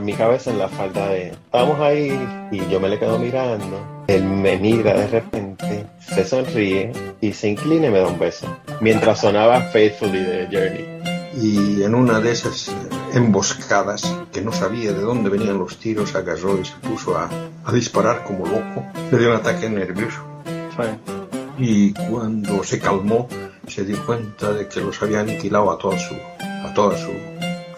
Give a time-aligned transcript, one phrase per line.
[0.00, 2.18] en mi cabeza en la falda de estamos ahí
[2.50, 4.04] y yo me le quedo mirando.
[4.06, 8.46] Él me mira de repente se sonríe y se inclina y me da un beso
[8.80, 11.00] mientras sonaba Faithfully de Journey.
[11.36, 12.74] Y en una de esas
[13.12, 17.28] emboscadas que no sabía de dónde venían los tiros agarró y se puso a,
[17.64, 18.84] a disparar como loco.
[19.12, 20.18] Le dio un ataque nervioso.
[21.58, 23.28] Y cuando se calmó
[23.68, 27.10] se dio cuenta de que los había aniquilado a toda su a toda su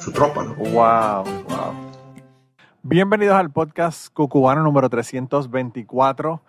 [0.02, 0.54] su tropa, ¿no?
[0.54, 1.61] Wow, wow.
[2.84, 6.42] Bienvenidos al podcast Cucubano número 324.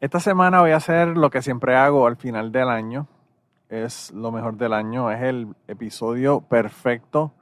[0.00, 3.08] Esta semana voy a hacer lo que siempre hago al final del año.
[3.70, 5.10] Es lo mejor del año.
[5.10, 7.32] Es el episodio perfecto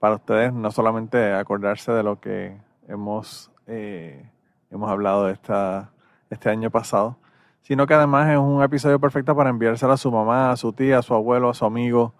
[0.00, 4.28] para ustedes, no solamente acordarse de lo que hemos, eh,
[4.72, 5.92] hemos hablado esta,
[6.28, 7.18] este año pasado,
[7.62, 10.98] sino que además es un episodio perfecto para enviárselo a su mamá, a su tía,
[10.98, 12.14] a su abuelo, a su amigo,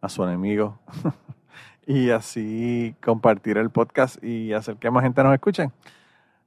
[0.00, 0.80] a su enemigo.
[1.86, 5.70] y así compartir el podcast y hacer que más gente nos escuche.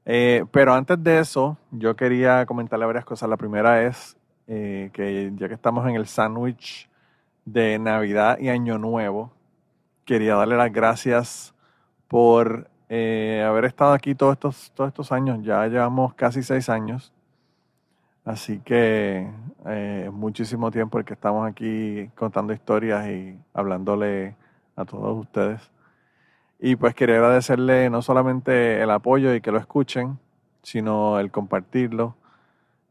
[0.05, 3.29] Eh, pero antes de eso, yo quería comentarle varias cosas.
[3.29, 6.89] La primera es eh, que ya que estamos en el sándwich
[7.45, 9.31] de Navidad y Año Nuevo,
[10.05, 11.53] quería darle las gracias
[12.07, 15.39] por eh, haber estado aquí todos estos, todos estos años.
[15.43, 17.13] Ya llevamos casi seis años.
[18.25, 19.27] Así que
[20.11, 24.35] muchísimo tiempo el que estamos aquí contando historias y hablándole
[24.79, 25.71] a todos ustedes.
[26.59, 30.19] Y pues quería agradecerle no solamente el apoyo y que lo escuchen,
[30.61, 32.15] sino el compartirlo.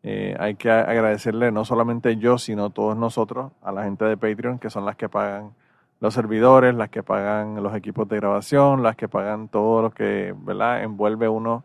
[0.03, 4.59] Eh, hay que agradecerle no solamente yo, sino todos nosotros, a la gente de Patreon,
[4.59, 5.53] que son las que pagan
[6.00, 10.34] los servidores, las que pagan los equipos de grabación, las que pagan todo lo que
[10.38, 10.82] ¿verdad?
[10.82, 11.65] envuelve uno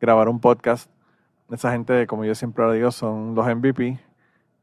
[0.00, 0.90] grabar un podcast.
[1.50, 4.00] Esa gente, como yo siempre lo digo, son los MVP,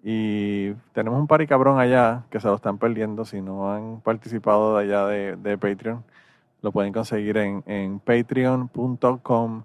[0.04, 3.24] y tenemos un pari cabrón allá que se lo están perdiendo.
[3.24, 6.04] Si no han participado de allá de, Patreon,
[6.62, 9.64] lo pueden conseguir en, en patreon.com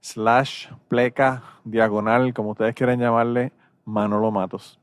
[0.00, 3.52] slash pleca diagonal, como ustedes quieren llamarle,
[3.84, 4.80] Manolo Matos.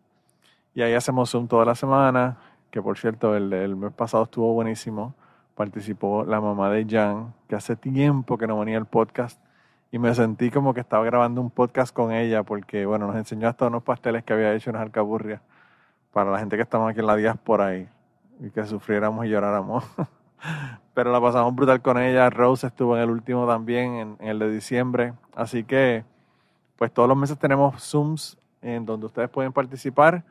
[0.76, 2.38] Y ahí hacemos Zoom toda la semana,
[2.70, 5.16] que por cierto, el, el mes pasado estuvo buenísimo.
[5.56, 9.40] Participó la mamá de Jan, que hace tiempo que no venía el podcast
[9.94, 13.48] y me sentí como que estaba grabando un podcast con ella porque, bueno, nos enseñó
[13.48, 15.40] hasta unos pasteles que había hecho en alcaburrias
[16.12, 17.88] para la gente que estamos aquí en la diáspora y,
[18.40, 19.84] y que sufriéramos y lloráramos.
[20.96, 22.28] Pero la pasamos brutal con ella.
[22.32, 25.14] Rose estuvo en el último también, en, en, el de diciembre.
[25.36, 26.04] Así que,
[26.76, 30.24] pues todos los meses tenemos Zooms en donde ustedes pueden participar.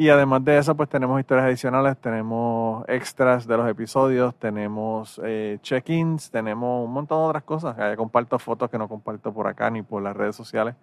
[0.00, 5.58] Y además de eso, pues tenemos historias adicionales, tenemos extras de los episodios, tenemos eh,
[5.60, 7.76] check-ins, tenemos un montón de otras cosas.
[7.98, 10.74] comparto fotos que no comparto por acá ni por las redes sociales.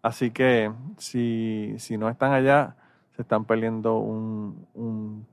[0.00, 2.74] Así que si, si no están allá,
[3.16, 5.26] se están perdiendo un, un,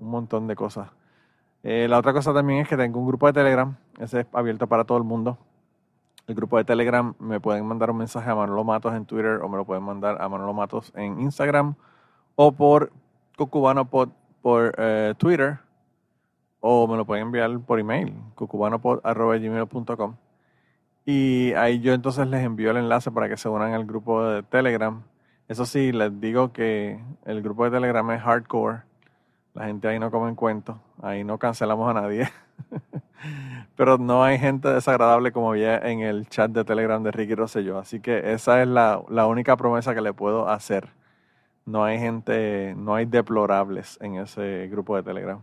[0.00, 0.88] montón de cosas.
[1.62, 4.66] Eh, la otra cosa también es que tengo un grupo de Telegram, ese es abierto
[4.66, 5.38] para todo el mundo.
[6.26, 9.48] El grupo de Telegram me pueden mandar un mensaje a Manolo Matos en Twitter o
[9.48, 11.76] me lo pueden mandar a Manolo Matos en Instagram
[12.42, 12.90] o por
[13.36, 14.08] Cucubano por,
[14.78, 15.58] eh, Twitter
[16.60, 20.16] o me lo pueden enviar por email, cucubanopod.gmail.com
[21.04, 24.42] y ahí yo entonces les envío el enlace para que se unan al grupo de
[24.42, 25.02] Telegram.
[25.48, 28.84] Eso sí, les digo que el grupo de Telegram es hardcore.
[29.52, 30.80] La gente ahí no come en cuento.
[31.02, 32.30] Ahí no cancelamos a nadie.
[33.76, 37.78] Pero no hay gente desagradable como había en el chat de Telegram de Ricky Rosselló.
[37.78, 40.99] Así que esa es la, la única promesa que le puedo hacer
[41.66, 45.40] no hay gente, no hay deplorables en ese grupo de Telegram.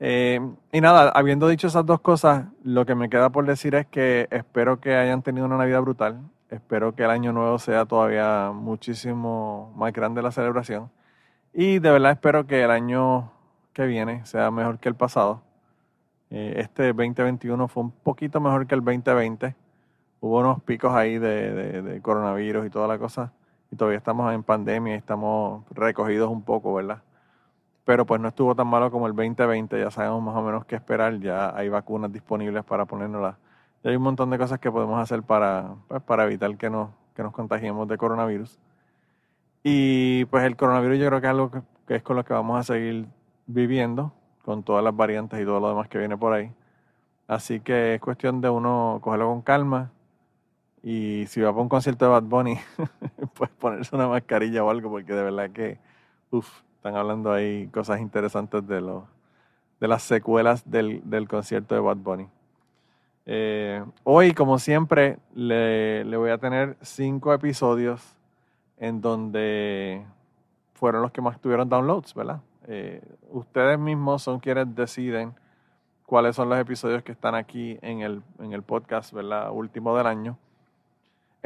[0.00, 0.40] Eh,
[0.72, 4.28] y nada, habiendo dicho esas dos cosas, lo que me queda por decir es que
[4.30, 6.20] espero que hayan tenido una Navidad brutal.
[6.50, 10.90] Espero que el año nuevo sea todavía muchísimo más grande la celebración.
[11.52, 13.32] Y de verdad espero que el año
[13.72, 15.42] que viene sea mejor que el pasado.
[16.30, 19.56] Eh, este 2021 fue un poquito mejor que el 2020.
[20.20, 23.32] Hubo unos picos ahí de, de coronavirus y toda la cosa
[23.70, 27.02] y todavía estamos en pandemia y estamos recogidos un poco, ¿verdad?
[27.84, 30.76] Pero pues no estuvo tan malo como el 2020, ya sabemos más o menos qué
[30.76, 33.36] esperar, ya hay vacunas disponibles para ponérnoslas.
[33.82, 36.90] Y hay un montón de cosas que podemos hacer para, pues, para evitar que nos,
[37.14, 38.58] que nos contagiemos de coronavirus.
[39.62, 41.50] Y pues el coronavirus yo creo que es algo
[41.86, 43.06] que es con lo que vamos a seguir
[43.46, 44.12] viviendo,
[44.44, 46.52] con todas las variantes y todo lo demás que viene por ahí.
[47.26, 49.90] Así que es cuestión de uno cogerlo con calma,
[50.82, 52.58] y si va para un concierto de Bad Bunny,
[53.34, 55.78] pues ponerse una mascarilla o algo, porque de verdad que,
[56.30, 59.04] uff, están hablando ahí cosas interesantes de, los,
[59.80, 62.28] de las secuelas del, concierto de Bad Bunny.
[63.26, 68.14] Eh, hoy, como siempre, le, voy a tener cinco episodios
[68.78, 70.04] en donde
[70.74, 72.40] fueron los que más tuvieron downloads, ¿verdad?
[72.68, 75.34] Eh, ustedes mismos son quienes deciden
[76.06, 79.50] cuáles son los episodios que están aquí en el, en el podcast, ¿verdad?
[79.50, 80.38] Último del año,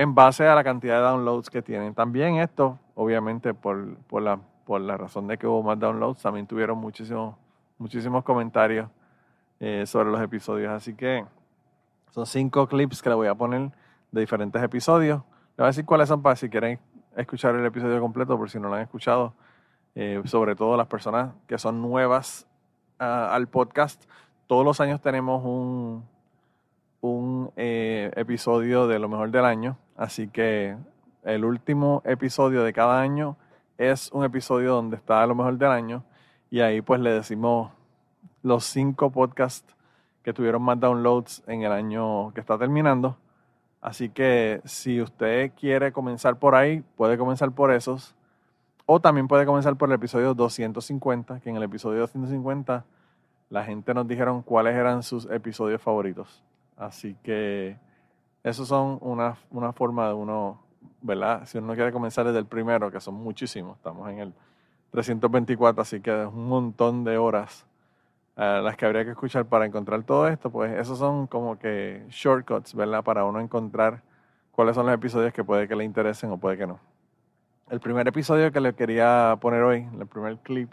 [0.02, 1.94] en base a la cantidad de downloads que tienen.
[1.94, 6.46] También esto, obviamente, por, por, la, por la razón de que hubo más downloads, también
[6.46, 7.36] tuvieron muchísimos,
[7.78, 8.88] muchísimos comentarios
[9.60, 10.72] eh, sobre los episodios.
[10.72, 11.24] Así que
[12.10, 13.70] son cinco clips que le voy a poner
[14.10, 15.20] de diferentes episodios.
[15.56, 16.80] Le voy a decir cuáles son para si quieren
[17.16, 19.34] escuchar el episodio completo, por si no lo han escuchado.
[19.94, 22.46] Eh, sobre todo las personas que son nuevas
[22.98, 24.04] ah, al podcast
[24.52, 26.04] todos los años tenemos un,
[27.02, 30.76] un eh, episodio de lo mejor del año, así que
[31.24, 33.36] el último episodio de cada año
[33.76, 36.04] es un episodio donde está lo mejor del año
[36.50, 37.72] y ahí pues le decimos
[38.42, 39.76] los cinco podcasts
[40.22, 43.16] que tuvieron más downloads en el año que está terminando.
[43.80, 48.14] Así que si usted quiere comenzar por ahí, puede comenzar por esos.
[48.86, 52.84] O también puede comenzar por el episodio 250, que en el episodio 250
[53.50, 56.44] la gente nos dijeron cuáles eran sus episodios favoritos.
[56.82, 57.76] Así que
[58.42, 60.60] esos son una, una forma de uno,
[61.00, 61.46] ¿verdad?
[61.46, 64.34] Si uno quiere comenzar desde el primero, que son muchísimos, estamos en el
[64.90, 67.66] 324, así que es un montón de horas
[68.36, 72.04] eh, las que habría que escuchar para encontrar todo esto, pues esos son como que
[72.08, 73.04] shortcuts, ¿verdad?
[73.04, 74.02] Para uno encontrar
[74.50, 76.80] cuáles son los episodios que puede que le interesen o puede que no.
[77.70, 80.70] El primer episodio que le quería poner hoy, el primer clip,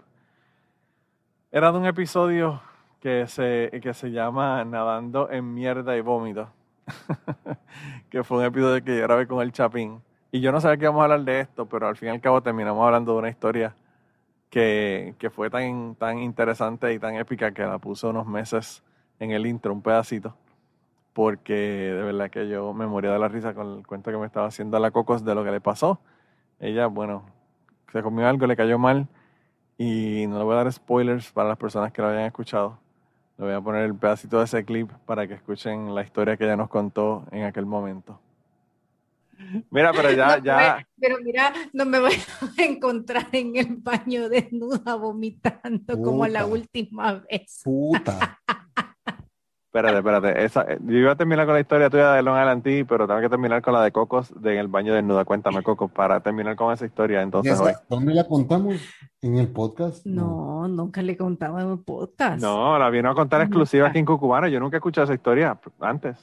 [1.52, 2.60] era de un episodio
[3.00, 6.50] que se, que se llama Nadando en mierda y vómito,
[8.10, 10.02] que fue un episodio que yo grabé con el Chapín.
[10.30, 12.20] Y yo no sabía que íbamos a hablar de esto, pero al fin y al
[12.20, 13.74] cabo terminamos hablando de una historia
[14.50, 18.84] que, que fue tan, tan interesante y tan épica que la puse unos meses
[19.18, 20.36] en el intro, un pedacito,
[21.14, 24.26] porque de verdad que yo me moría de la risa con el cuento que me
[24.26, 26.00] estaba haciendo a la Cocos de lo que le pasó.
[26.60, 27.24] Ella, bueno,
[27.92, 29.08] se comió algo, le cayó mal
[29.78, 32.78] y no le voy a dar spoilers para las personas que lo hayan escuchado
[33.40, 36.44] le voy a poner el pedacito de ese clip para que escuchen la historia que
[36.44, 38.20] ella nos contó en aquel momento.
[39.70, 40.86] Mira, pero ya, ya.
[40.98, 42.12] Pero mira, no me voy
[42.58, 47.62] a encontrar en el baño desnuda vomitando como la última vez.
[47.64, 48.39] Puta.
[49.72, 50.44] Espérate, espérate.
[50.44, 53.20] Esa, eh, yo iba a terminar con la historia tuya de Long Island pero tengo
[53.20, 55.24] que terminar con la de Cocos de en el baño desnuda.
[55.24, 57.22] Cuéntame, Coco, para terminar con esa historia.
[57.22, 57.56] Entonces,
[57.88, 58.80] ¿Dónde la contamos?
[59.22, 60.04] ¿En el podcast?
[60.04, 62.42] No, nunca le contaba en el podcast.
[62.42, 64.48] No, la vino a contar exclusiva aquí en Cucubano.
[64.48, 66.16] Yo nunca he escuchado esa historia antes.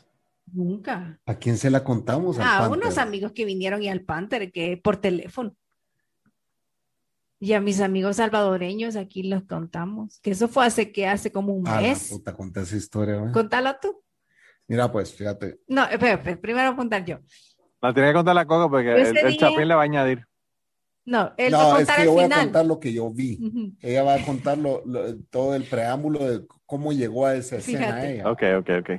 [0.52, 1.18] Nunca.
[1.26, 2.38] ¿A quién se la contamos?
[2.42, 5.54] a unos amigos que vinieron y al Panther, que por teléfono.
[7.40, 11.54] Y a mis amigos salvadoreños aquí los contamos, que eso fue hace que hace como
[11.54, 12.10] un ah, mes.
[12.10, 13.32] puta, conté esa historia.
[13.32, 14.04] Contala tú.
[14.68, 15.60] Mira, pues, fíjate.
[15.68, 17.20] No, espera, primero contar yo.
[17.82, 20.26] La tiene que contar la Coco porque el, Chapín le va a añadir.
[21.06, 23.40] No, él va a contar es que yo voy a contar lo que yo vi.
[23.82, 24.58] Ella va a contar
[25.30, 28.30] todo el preámbulo de cómo llegó a esa escena ella.
[28.30, 28.90] Ok, ok, ok.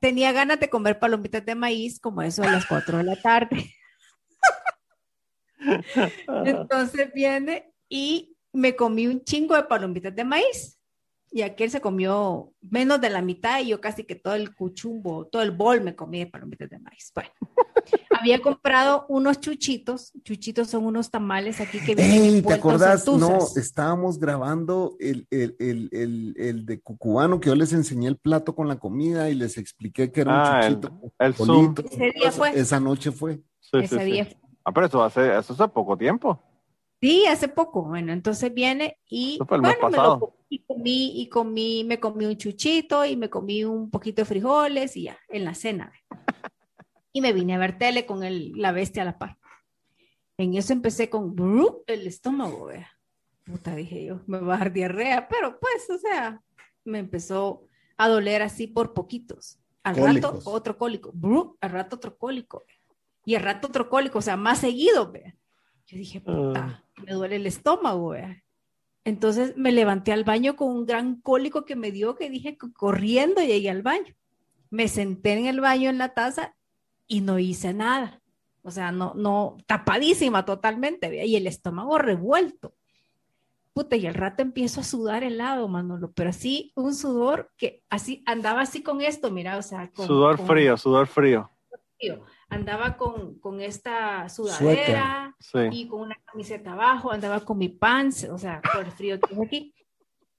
[0.00, 3.72] Tenía ganas de comer palomitas de maíz como eso a las 4 de la tarde.
[6.44, 10.78] Entonces viene y me comí un chingo de palomitas de maíz.
[11.34, 15.26] Y aquel se comió menos de la mitad y yo casi que todo el cuchumbo,
[15.28, 17.10] todo el bol me comí de palomitas de maíz.
[17.14, 17.30] Bueno,
[18.20, 20.12] había comprado unos chuchitos.
[20.24, 23.06] Chuchitos son unos tamales aquí que vienen ¿Te acordás?
[23.06, 28.54] No, estábamos grabando el, el, el, el, de cucubano que yo les enseñé el plato
[28.54, 31.00] con la comida y les expliqué que era un ah, chuchito.
[31.18, 31.32] El,
[31.90, 32.60] Ese día fue.
[32.60, 33.40] Esa noche fue.
[33.72, 34.41] Ese día fue.
[34.64, 36.40] Ah, pero eso hace, eso hace poco tiempo.
[37.00, 37.82] Sí, hace poco.
[37.82, 43.04] Bueno, entonces viene y, bueno, Me lo, y comí, y comí, me comí un chuchito
[43.04, 45.92] y me comí un poquito de frijoles y ya, en la cena.
[47.12, 49.36] y me vine a ver tele con el, la bestia a la par.
[50.38, 51.34] En eso empecé con
[51.86, 52.88] el estómago, vea.
[53.44, 56.40] Puta, dije yo, me va a dar diarrea, pero pues, o sea,
[56.84, 57.64] me empezó
[57.96, 59.58] a doler así por poquitos.
[59.82, 61.12] Al rato, otro cólico.
[61.60, 62.62] al rato, otro cólico
[63.24, 65.34] y el rato otro cólico, o sea, más seguido, vea.
[65.86, 67.02] Yo dije, puta, ah.
[67.04, 68.42] me duele el estómago, vea.
[69.04, 73.40] Entonces me levanté al baño con un gran cólico que me dio, que dije, corriendo
[73.42, 74.14] llegué al baño.
[74.70, 76.54] Me senté en el baño en la taza
[77.06, 78.20] y no hice nada.
[78.62, 82.74] O sea, no, no, tapadísima totalmente, vea, y el estómago revuelto.
[83.72, 88.22] Puta, y al rato empiezo a sudar helado, Manolo, pero así, un sudor que así,
[88.26, 89.90] andaba así con esto, mira, o sea.
[89.90, 91.50] Con, sudor frío, sudor frío.
[91.98, 95.34] frío andaba con, con esta sudadera
[95.70, 99.28] y con una camiseta abajo, andaba con mi pants, o sea, por el frío que
[99.28, 99.74] tengo aquí.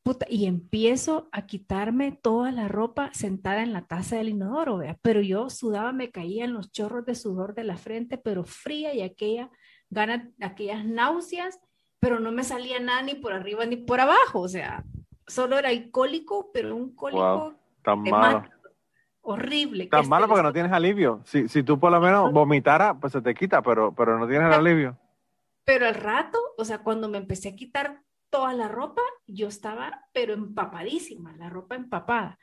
[0.04, 4.98] Puta, y empiezo a quitarme toda la ropa sentada en la taza del inodoro, ¿vea?
[5.02, 9.02] pero yo sudaba, me caían los chorros de sudor de la frente, pero fría y
[9.02, 9.50] aquella
[9.90, 11.60] gana, aquellas náuseas,
[12.00, 14.84] pero no me salía nada ni por arriba ni por abajo, o sea,
[15.26, 18.44] solo era el cólico, pero un cólico tan malo.
[19.24, 19.88] Horrible.
[19.88, 21.22] Tan malo porque no tienes alivio.
[21.26, 24.48] Si, si tú por lo menos vomitaras, pues se te quita, pero, pero no tienes
[24.48, 24.98] el alivio.
[25.66, 30.06] Pero al rato, o sea, cuando me empecé a quitar toda la ropa, yo estaba,
[30.14, 32.38] pero empapadísima, la ropa empapada.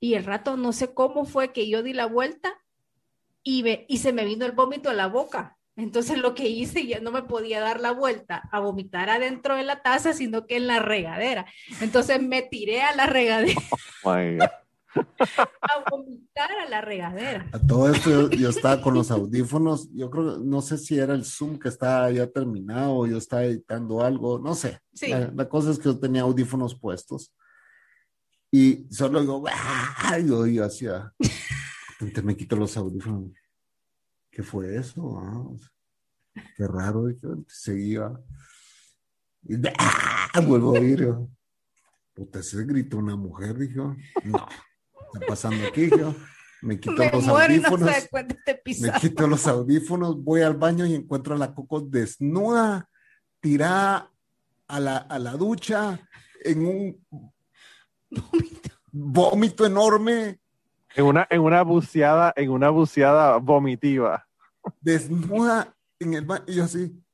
[0.00, 2.60] Y el rato, no sé cómo fue que yo di la vuelta
[3.42, 5.56] y, y se me vino el vómito a la boca.
[5.76, 9.64] Entonces lo que hice, ya no me podía dar la vuelta a vomitar adentro de
[9.64, 11.46] la taza, sino que en la regadera.
[11.80, 13.60] Entonces me tiré a la regadera.
[14.06, 14.63] Oh
[15.60, 17.48] a vomitar a la regadera.
[17.52, 21.24] A todo esto yo, estaba con los audífonos, yo creo, no sé si era el
[21.24, 24.80] Zoom que estaba ya terminado, yo estaba editando algo, no sé.
[25.02, 27.34] La, cosa es que yo tenía audífonos puestos
[28.50, 30.18] y solo digo, ¡ah!
[30.18, 31.12] yo, yo hacía,
[32.22, 33.32] me quito los audífonos.
[34.30, 35.18] ¿Qué fue eso?
[35.18, 37.06] Ah, qué raro,
[37.48, 38.12] seguía.
[39.44, 40.40] Y ¡ah!
[40.46, 41.14] vuelvo a oír.
[42.12, 43.96] Puta, se gritó una mujer, dijo.
[44.24, 44.46] No
[45.14, 45.88] está pasando aquí?
[45.90, 46.14] Yo
[46.62, 47.90] me quito los audífonos.
[48.80, 52.88] me quito los audífonos, voy al baño y encuentro a la Coco desnuda,
[53.40, 54.10] tirada
[54.66, 56.00] a la, a la ducha
[56.42, 57.06] en un
[58.90, 59.66] vómito.
[59.66, 60.40] enorme.
[60.96, 64.26] En una, en una buceada, en una buceada vomitiva.
[64.80, 67.04] Desnuda en el baño, y yo así.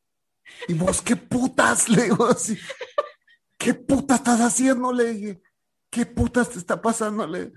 [0.69, 1.89] ¿Y vos qué putas?
[1.89, 2.59] Le digo así.
[3.59, 4.93] ¿Qué putas estás haciendo?
[4.93, 5.43] Le dije.
[5.91, 7.27] ¿Qué putas te está pasando?
[7.27, 7.53] Le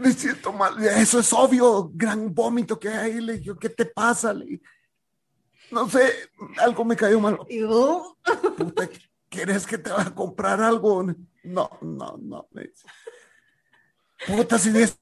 [0.00, 0.82] me siento mal.
[0.82, 3.20] Eso es obvio, gran vómito que hay ahí.
[3.20, 4.32] Le dije, ¿qué te pasa?
[4.32, 4.60] Le
[5.70, 6.10] no sé,
[6.58, 7.38] algo me cayó mal.
[8.56, 8.88] Puta,
[9.28, 11.04] ¿quieres que te vaya a comprar algo?
[11.44, 12.48] No, no, no.
[14.26, 14.98] Puta, si es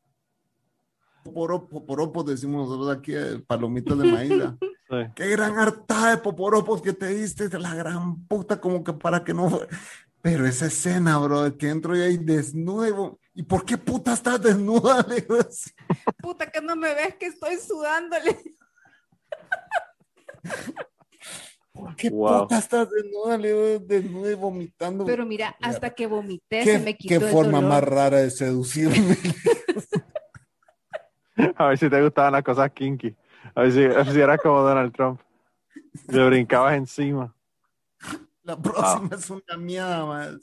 [1.24, 4.32] poporopos, poporopos decimos nosotros aquí, eh, palomitas de maíz.
[5.14, 9.22] Qué gran harta de poporopos que te diste, de la gran puta, como que para
[9.24, 9.60] que no.
[10.22, 13.18] Pero esa escena, bro, que entro y ahí desnudo.
[13.38, 15.00] ¿Y por qué puta estás desnuda?
[15.08, 15.24] Le
[16.20, 18.36] Puta, que no me ves que estoy sudándole.
[21.72, 23.38] ¿Por qué puta estás desnuda?
[23.38, 25.04] Le desnuda y vomitando.
[25.04, 29.16] Pero mira, hasta que vomité se me quitó Qué forma más rara de seducirme.
[31.54, 33.14] A ver si te gustaban las cosas kinky.
[33.54, 35.20] A ver si, a ver si eras como Donald Trump.
[36.08, 37.32] Le brincabas encima.
[38.48, 40.36] La próxima es una mierda más.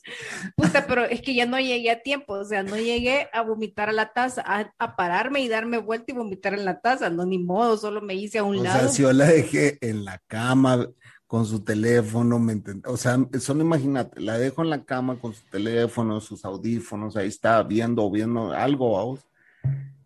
[0.56, 3.90] Puta, pero es que ya no llegué a tiempo, o sea, no llegué a vomitar
[3.90, 7.40] a la taza, a, pararme y darme vuelta y vomitar en la taza, no, ni
[7.40, 8.78] modo, solo me hice a un lado.
[8.78, 10.88] O sea, si yo la dejé en la cama
[11.26, 15.44] con su teléfono, ¿me O sea, solo imagínate, la dejo en la cama con su
[15.50, 19.22] teléfono, sus audífonos, ahí está viendo, viendo algo, vamos.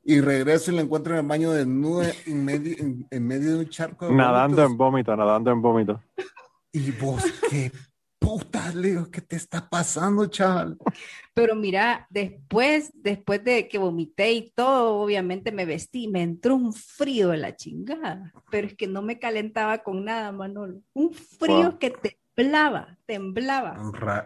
[0.06, 2.78] Y regreso y la encuentro en el baño desnuda en medio,
[3.12, 6.02] en, medio de un charco de Nadando en vómito, nadando en vómito.
[6.72, 7.72] Y vos, qué
[8.30, 10.78] puta, Leo, ¿qué te está pasando, chaval?
[11.34, 16.72] Pero mira, después, después de que vomité y todo, obviamente me vestí, me entró un
[16.72, 20.80] frío de la chingada, pero es que no me calentaba con nada, Manolo.
[20.94, 21.92] Un frío que
[22.36, 23.78] temblaba, temblaba.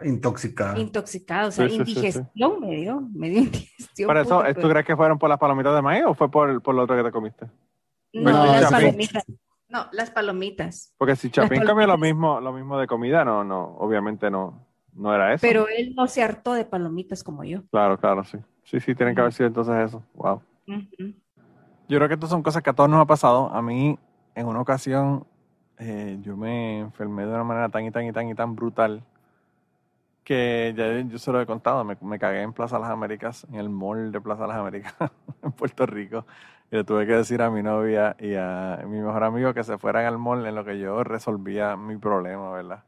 [0.04, 0.78] Intoxicado.
[0.78, 4.06] Intoxicado, o sea, indigestión me dio, me dio indigestión.
[4.06, 6.74] ¿Por eso, ¿tú crees que fueron por las palomitas de maíz o fue por, por
[6.74, 7.46] lo otro que te comiste?
[8.12, 9.24] No, las palomitas.
[9.74, 10.94] No, las palomitas.
[10.96, 15.12] Porque si Chapín comió lo mismo, lo mismo de comida, no, no, obviamente no, no
[15.12, 15.42] era eso.
[15.42, 17.62] Pero él no se hartó de palomitas como yo.
[17.72, 18.38] Claro, claro, sí.
[18.62, 20.00] Sí, sí, tienen que haber sido entonces eso.
[20.14, 20.40] Wow.
[21.88, 23.52] Yo creo que estas son cosas que a todos nos ha pasado.
[23.52, 23.98] A mí,
[24.36, 25.26] en una ocasión,
[25.78, 29.02] eh, yo me enfermé de una manera tan y tan y tan y tan brutal
[30.24, 31.84] que ya yo se lo he contado.
[31.84, 34.94] Me, me cagué en Plaza Las Américas, en el mall de Plaza Las Américas,
[35.42, 36.26] en Puerto Rico.
[36.70, 39.78] Y le tuve que decir a mi novia y a mi mejor amigo que se
[39.78, 42.82] fueran al mall en lo que yo resolvía mi problema, ¿verdad?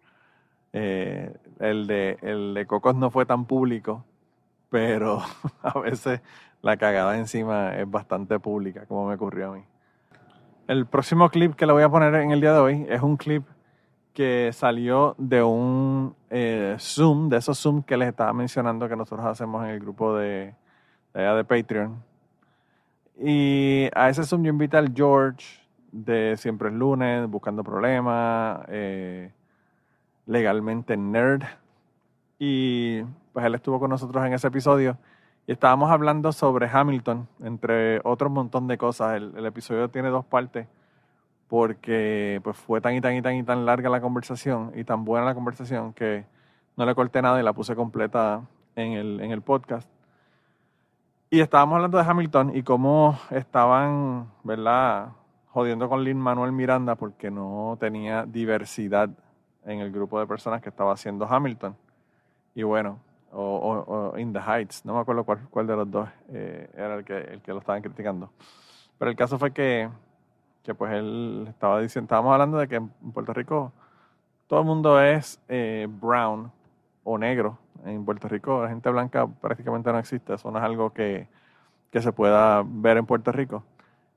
[0.72, 4.04] Eh, el, de, el de Cocos no fue tan público,
[4.70, 5.22] pero
[5.62, 6.20] a veces
[6.62, 9.64] la cagada encima es bastante pública, como me ocurrió a mí.
[10.66, 13.16] El próximo clip que le voy a poner en el día de hoy es un
[13.16, 13.44] clip
[14.16, 19.26] que salió de un eh, Zoom, de esos Zoom que les estaba mencionando que nosotros
[19.26, 20.54] hacemos en el grupo de,
[21.12, 22.02] de, de Patreon
[23.18, 29.32] y a ese Zoom yo invité al George de Siempre es lunes, Buscando Problemas, eh,
[30.26, 31.44] Legalmente Nerd.
[32.38, 34.98] Y pues él estuvo con nosotros en ese episodio
[35.46, 39.16] y estábamos hablando sobre Hamilton, entre otros montón de cosas.
[39.16, 40.66] El, episodio tiene dos partes
[41.48, 45.04] porque pues fue tan y tan y tan y tan larga la conversación y tan
[45.04, 46.24] buena la conversación que
[46.76, 48.42] no le corté nada y la puse completa
[48.74, 49.88] en el, en el podcast.
[51.30, 55.08] Y estábamos hablando de Hamilton y cómo estaban, ¿verdad?
[55.48, 59.10] Jodiendo con Lin Manuel Miranda porque no tenía diversidad
[59.64, 61.76] en el grupo de personas que estaba haciendo Hamilton.
[62.54, 63.00] Y bueno,
[63.32, 67.04] o, In the Heights, no me acuerdo cuál, cuál de los dos eh, era el
[67.04, 68.30] que, el que lo estaban criticando.
[68.98, 69.88] Pero el caso fue que,
[70.66, 73.72] que pues él estaba diciendo, estábamos hablando de que en Puerto Rico
[74.46, 76.52] todo el mundo es eh, brown
[77.04, 77.58] o negro.
[77.84, 81.28] En Puerto Rico la gente blanca prácticamente no existe, eso no es algo que,
[81.90, 83.64] que se pueda ver en Puerto Rico.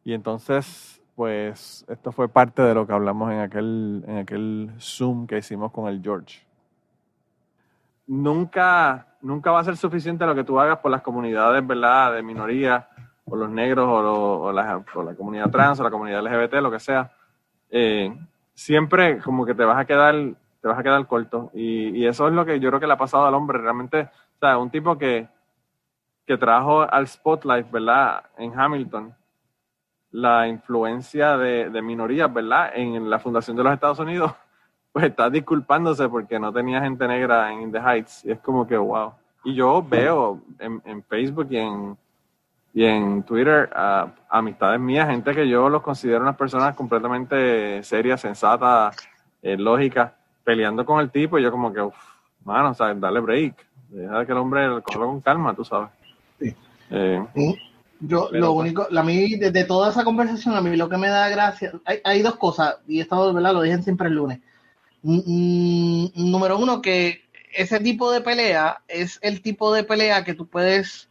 [0.03, 5.27] Y entonces, pues esto fue parte de lo que hablamos en aquel, en aquel Zoom
[5.27, 6.50] que hicimos con el George
[8.10, 12.24] nunca, nunca va a ser suficiente lo que tú hagas por las comunidades, ¿verdad?, de
[12.24, 12.89] minoría,
[13.29, 14.83] o los negros, o, la,
[15.17, 17.12] comunidad trans, o la comunidad LGBT, lo que sea.
[17.69, 18.15] Eh,
[18.53, 20.15] siempre como que te vas a quedar,
[20.62, 21.51] te vas a quedar corto.
[21.53, 23.59] Y, eso es lo que yo creo que le ha pasado al hombre.
[23.59, 25.27] Realmente, o sea, un tipo que,
[26.25, 29.15] que trajo al spotlight, ¿verdad?, en Hamilton,
[30.12, 34.33] la influencia de, de minorías, ¿verdad?, en la fundación de los Estados Unidos
[34.91, 38.25] pues está disculpándose porque no tenía gente negra en The Heights.
[38.25, 39.13] Y es como que, wow.
[39.43, 41.98] Y yo veo en, en Facebook y en,
[42.73, 48.21] y en Twitter a amistades mías, gente que yo los considero unas personas completamente serias,
[48.21, 48.95] sensatas,
[49.41, 50.11] eh, lógicas,
[50.43, 51.39] peleando con el tipo.
[51.39, 51.95] Y yo como que, uff,
[52.45, 53.55] mano, o sea, dale break.
[53.89, 55.89] Deja que el hombre lo con calma, tú sabes.
[56.39, 56.55] Sí.
[56.91, 57.25] Eh,
[58.01, 61.27] yo, lo único, a mí, de, toda esa conversación, a mí lo que me da
[61.27, 63.53] gracia, hay, hay dos cosas, y esto, ¿verdad?
[63.53, 64.39] Lo dije siempre el lunes.
[65.01, 67.23] Mm, número uno, que
[67.53, 71.09] ese tipo de pelea es el tipo de pelea que tú puedes,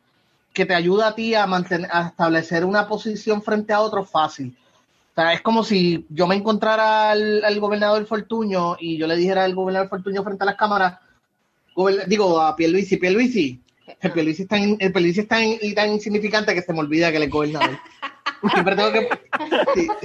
[0.53, 4.57] que te ayuda a ti a, mantener, a establecer una posición frente a otro fácil.
[5.13, 9.45] O sea, es como si yo me encontrara al, gobernador Fortuño y yo le dijera
[9.45, 10.99] al gobernador Fortuño frente a las cámaras,
[12.07, 13.61] digo a Pierluisi, Pierluisi,
[14.01, 17.17] el Pierluisi es tan, el Pierluisi es tan, tan insignificante que se me olvida que
[17.17, 17.79] él es gobernador.
[18.53, 19.09] Siempre tengo que.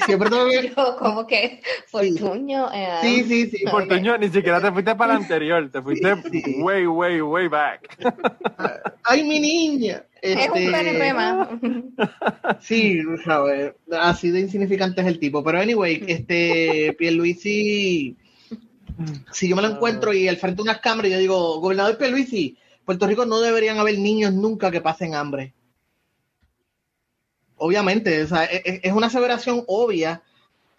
[0.05, 0.73] siempre tengo que.
[0.97, 2.71] como que Fortuño.
[2.73, 3.65] Eh, sí, sí, sí.
[3.69, 6.13] Fortuño, ni siquiera te fuiste para el anterior, te fuiste
[6.59, 7.97] way, way, way back.
[9.03, 10.03] Ay, mi niña.
[10.21, 11.49] Es un PNP más.
[12.61, 15.43] Sí, sabes, así de insignificante es el tipo.
[15.43, 18.15] Pero anyway, este Pierluisi,
[19.31, 22.57] si yo me lo encuentro y al frente de unas cámaras, yo digo, gobernador Pierluisi,
[22.85, 25.53] Puerto Rico no deberían haber niños nunca que pasen hambre
[27.57, 30.21] obviamente, o sea, e, e, es, una aseveración obvia,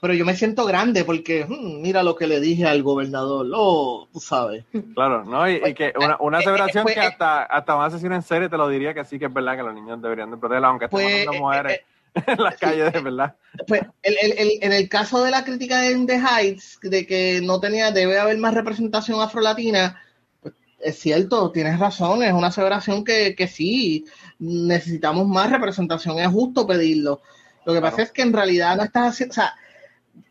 [0.01, 4.09] pero yo me siento grande porque hmm, mira lo que le dije al gobernador, oh,
[4.13, 4.65] tú sabes.
[4.95, 5.49] Claro, ¿no?
[5.49, 8.57] Y, que una, una pues, aseveración pues, que hasta, hasta una sesión en serie te
[8.57, 11.01] lo diría que sí que es verdad que los niños deberían de protegerla, aunque estén
[11.01, 11.73] pues, matando mujeres.
[11.73, 11.85] Eh,
[12.15, 13.35] eh, en las calles, de verdad.
[13.67, 17.61] Pues el, el, en el caso de la crítica de The Heights, de que no
[17.61, 20.01] tenía, debe haber más representación afrolatina,
[20.41, 24.05] pues es cierto, tienes razón, es una aseveración que, que sí,
[24.39, 27.23] necesitamos más representación, es justo pedirlo.
[27.65, 29.55] Lo que pasa es que en realidad no estás haciendo, o sea,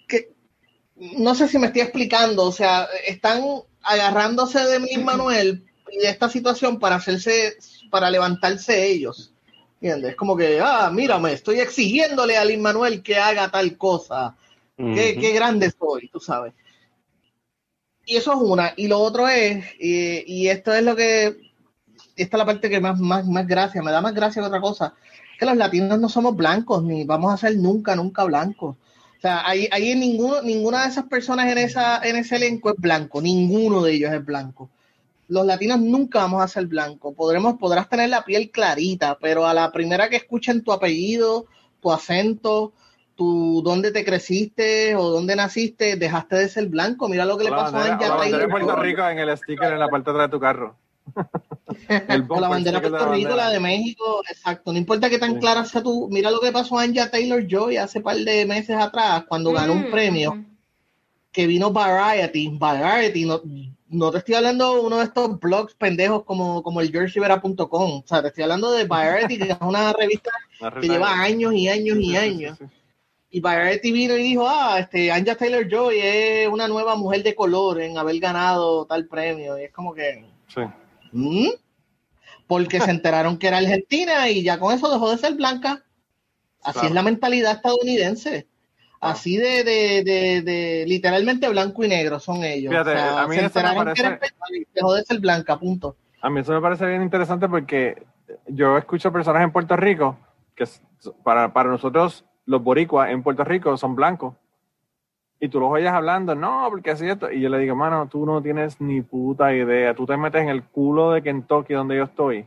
[0.07, 0.33] que
[0.95, 3.43] no sé si me estoy explicando, o sea, están
[3.81, 7.57] agarrándose de mi Manuel y de esta situación para hacerse,
[7.89, 9.33] para levantarse ellos.
[9.75, 10.11] ¿Entiendes?
[10.11, 14.35] Es como que, ah, mírame, estoy exigiéndole a Lin Manuel que haga tal cosa.
[14.77, 16.53] qué, qué, grande soy, tú sabes.
[18.05, 18.73] Y eso es una.
[18.77, 21.42] Y lo otro es, y esto es lo que
[22.15, 24.61] esta es la parte que más, más, más gracia, me da más gracia que otra
[24.61, 24.93] cosa,
[25.37, 28.75] que los latinos no somos blancos, ni vamos a ser nunca, nunca blancos.
[29.17, 32.75] O sea, hay, hay ninguno, ninguna de esas personas en, esa, en ese elenco es
[32.77, 34.69] blanco, ninguno de ellos es blanco.
[35.29, 37.15] Los latinos nunca vamos a ser blancos.
[37.15, 41.45] Podremos, podrás tener la piel clarita, pero a la primera que escuchen tu apellido,
[41.81, 42.73] tu acento,
[43.15, 47.07] tu dónde te creciste o dónde naciste, dejaste de ser blanco.
[47.07, 50.11] Mira lo que le pasó a Anja Puerto Rico en el sticker en la parte
[50.11, 50.75] de atrás de tu carro.
[51.87, 54.71] La bandera de Puerto Rico, la de México, exacto.
[54.71, 56.07] No importa que tan clara sea tú.
[56.11, 59.73] Mira lo que pasó a Anja Taylor Joy hace par de meses atrás, cuando ganó
[59.73, 60.43] un mm, premio,
[61.31, 62.49] que vino Variety.
[62.57, 63.41] Variety, no,
[63.89, 67.67] no te estoy hablando de uno de estos blogs pendejos como, como el georgerivera.com.
[67.69, 70.31] O sea, te estoy hablando de Variety, que es una revista
[70.79, 72.57] que lleva años y años y años.
[73.29, 77.33] Y Variety vino y dijo, ah, este, Anja Taylor Joy es una nueva mujer de
[77.33, 79.57] color en haber ganado tal premio.
[79.57, 80.23] Y es como que...
[80.47, 80.61] Sí.
[81.13, 81.49] ¿Mm?
[82.47, 85.83] Porque se enteraron que era argentina y ya con eso dejó de ser blanca.
[86.61, 88.47] Así es la mentalidad estadounidense.
[88.99, 92.73] Así de, de, de, literalmente blanco y negro son ellos.
[92.73, 94.01] a mí se enteraron parece...
[94.01, 95.97] que era y dejó de ser blanca, punto.
[96.21, 98.01] A mí eso me parece bien interesante porque
[98.47, 100.17] yo escucho personas en Puerto Rico
[100.55, 100.65] que
[101.21, 104.35] para, para nosotros los boricuas en Puerto Rico son blancos
[105.43, 107.29] y tú los oyes hablando, no, porque así esto.
[107.29, 109.93] Y yo le digo, mano, tú no tienes ni puta idea.
[109.93, 112.45] Tú te metes en el culo de Kentucky, donde yo estoy,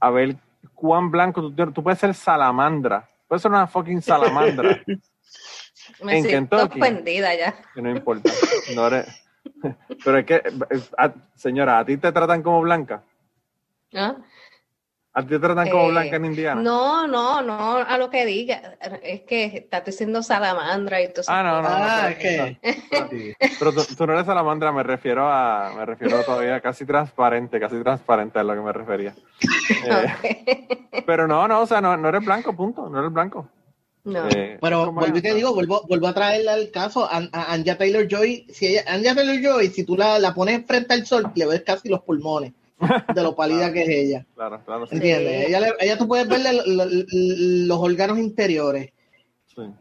[0.00, 0.36] a ver
[0.72, 3.06] cuán blanco tú, tú puedes ser salamandra.
[3.28, 4.82] Puedes ser una fucking salamandra.
[6.02, 6.80] Me en Kentucky.
[6.80, 7.54] ofendida ya.
[7.74, 8.30] Que no importa.
[8.74, 9.06] No eres,
[10.02, 10.42] Pero es que,
[11.34, 13.02] señora, ¿a ti te tratan como blanca?
[13.92, 14.16] ¿Ah?
[15.16, 16.60] ¿A ti te tratan como blanca en eh, Indiana?
[16.60, 18.76] No, no, no, a lo que diga.
[19.00, 21.30] Es que estás diciendo salamandra y todo eso.
[21.32, 21.68] Ah, no, no.
[21.70, 23.36] Ah, es que...
[23.60, 28.40] Pero tú, no eres salamandra, me refiero a, me refiero todavía casi transparente, casi transparente
[28.40, 29.14] a lo que me refería.
[29.86, 33.48] Eh, pero no, no, o sea, no, no eres blanco, punto, no eres blanco.
[34.02, 34.28] No.
[34.30, 37.22] Eh, pero vuelvo y te digo, vuelvo, vuelvo a traerle al caso a,
[37.52, 38.46] Anja Taylor Joy.
[38.52, 41.62] Si ella, Anja Taylor Joy, si tú la, la pones frente al sol, le ves
[41.62, 42.52] casi los pulmones
[43.14, 44.26] de lo pálida que es ella.
[44.34, 44.86] Claro, claro.
[44.90, 45.48] ¿Entiendes?
[45.48, 48.92] Ella, ella, tú puedes verle los órganos interiores.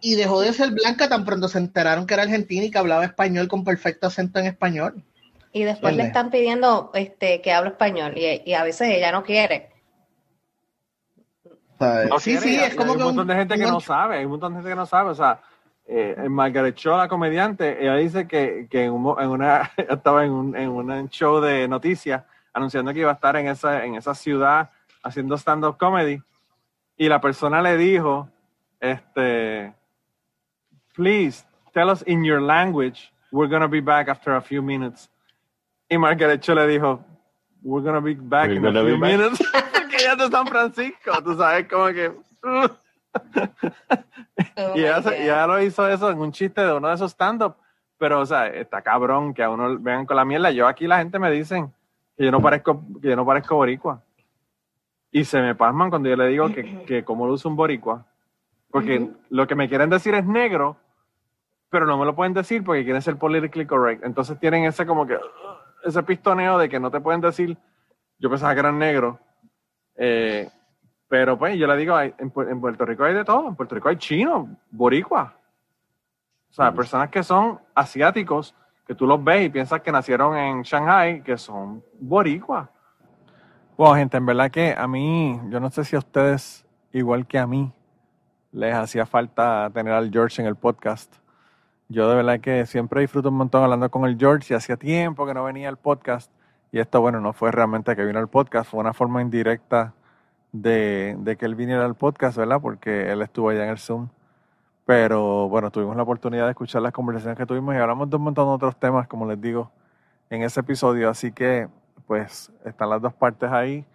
[0.02, 3.06] Y dejó de ser blanca tan pronto se enteraron que era argentina y que hablaba
[3.06, 5.04] español con perfecto acento en español.
[5.52, 9.24] Y después le están pidiendo este, que hable español y, y a veces ella no
[9.24, 9.74] quiere.
[12.10, 14.32] No sí, sí, es como hay un montón de gente que no sabe, hay un
[14.32, 15.42] montón de gente que no sabe, o sea,
[15.86, 20.70] eh, Margaret Cho, la comediante, ella dice que, que en, una, estaba en un, en
[20.70, 24.70] un show de noticias anunciando que iba a estar en esa, en esa ciudad
[25.04, 26.22] haciendo stand-up comedy
[26.96, 28.30] y la persona le dijo,
[28.80, 29.74] este,
[30.96, 35.10] please tell us in your language, we're going to be back after a few minutes.
[35.90, 37.04] Y Margaret Cho le dijo,
[37.64, 39.40] we're going to be back in a few minutes.
[39.90, 42.10] que ella es de San Francisco, tú sabes, como que...
[42.44, 42.70] Uh.
[44.76, 47.56] y, ella, lo hizo eso en un chiste de uno de esos stand-up,
[47.98, 50.52] pero, o sea, está cabrón que a uno vengan con la mierda.
[50.52, 51.74] Yo aquí la gente me dicen
[52.18, 54.02] que yo no parezco, que yo no parezco boricua.
[55.12, 58.06] Y se me pasman cuando yo le digo que, que como lo usa un boricua.
[58.72, 60.78] Porque lo que me quieren decir es negro,
[61.70, 64.04] pero no me lo pueden decir porque quieren ser politically correct.
[64.04, 65.20] Entonces tienen ese como que,
[65.84, 67.56] ese pistoneo de que no te pueden decir,
[68.18, 69.18] yo pensaba que eran negros
[69.96, 70.50] eh,
[71.08, 73.98] pero pues yo le digo, en, Puerto Rico hay de todo, en Puerto Rico hay
[73.98, 75.36] chinos, boricua.
[76.50, 80.62] O sea, personas que son asiáticos, que tú los ves y piensas que nacieron en
[80.64, 82.70] Shanghai, que son boricua.
[83.78, 87.40] Bueno, gente, en verdad que a mí, yo no sé si a ustedes, igual que
[87.40, 87.72] a mí,
[88.52, 91.14] les hacía falta tener al George en el podcast.
[91.90, 95.26] Yo de verdad que siempre disfruto un montón hablando con el George y hacía tiempo
[95.26, 96.32] que no venía al podcast.
[96.72, 99.94] Y esto, bueno, no fue realmente que vino al podcast, fue una forma indirecta
[100.52, 102.62] de, de, que él viniera al podcast, ¿verdad?
[102.62, 104.10] Porque él estuvo allá en el Zoom.
[104.86, 108.24] Pero bueno, tuvimos la oportunidad de escuchar las conversaciones que tuvimos y hablamos de un
[108.24, 109.72] montón de otros temas, como les digo,
[110.30, 111.10] en ese episodio.
[111.10, 111.70] Así que,
[112.06, 113.86] pues, están las dos partes ahí.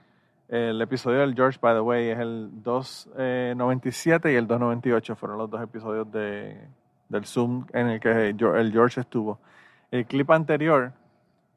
[0.48, 5.14] El episodio del George, by the way, es el 297 y el 298.
[5.16, 6.58] Fueron los dos episodios de,
[7.10, 9.38] del Zoom en el que el George estuvo.
[9.90, 10.92] El clip anterior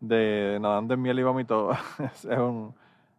[0.02, 2.74] de Nadando en Miel y Vómito es un,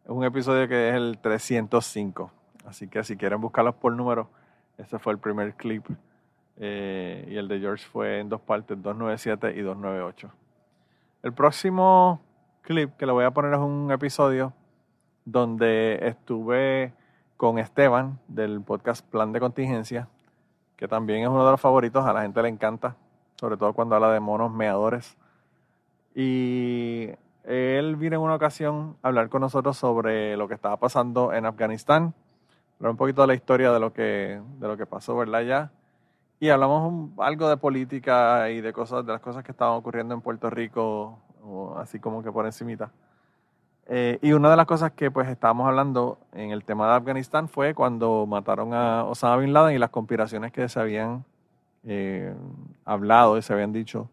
[0.06, 2.30] un, episodio que es el 305.
[2.66, 4.28] Así que si quieren buscarlos por número,
[4.78, 5.86] ese fue el primer clip.
[6.56, 10.30] Eh, y el de George fue en dos partes, 297 y 298.
[11.22, 12.20] El próximo
[12.62, 14.52] clip que le voy a poner es un episodio
[15.24, 16.92] donde estuve
[17.36, 20.08] con Esteban del podcast Plan de Contingencia,
[20.76, 22.96] que también es uno de los favoritos, a la gente le encanta,
[23.36, 25.16] sobre todo cuando habla de monos meadores.
[26.14, 27.08] Y
[27.44, 31.46] él vino en una ocasión a hablar con nosotros sobre lo que estaba pasando en
[31.46, 32.14] Afganistán,
[32.82, 35.42] hablar un poquito de la historia de lo que, de lo que pasó, ¿verdad?
[35.42, 35.70] Ya.
[36.40, 40.20] Y hablamos algo de política y de cosas, de las cosas que estaban ocurriendo en
[40.20, 41.16] Puerto Rico,
[41.76, 42.90] así como que por encimita.
[43.86, 47.48] Eh, y una de las cosas que pues estábamos hablando en el tema de Afganistán
[47.48, 51.24] fue cuando mataron a Osama Bin Laden y las conspiraciones que se habían
[51.84, 52.34] eh,
[52.84, 54.08] hablado y se habían dicho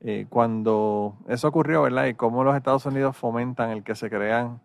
[0.00, 2.06] eh, cuando eso ocurrió, ¿verdad?
[2.06, 4.60] Y cómo los Estados Unidos fomentan el que se crean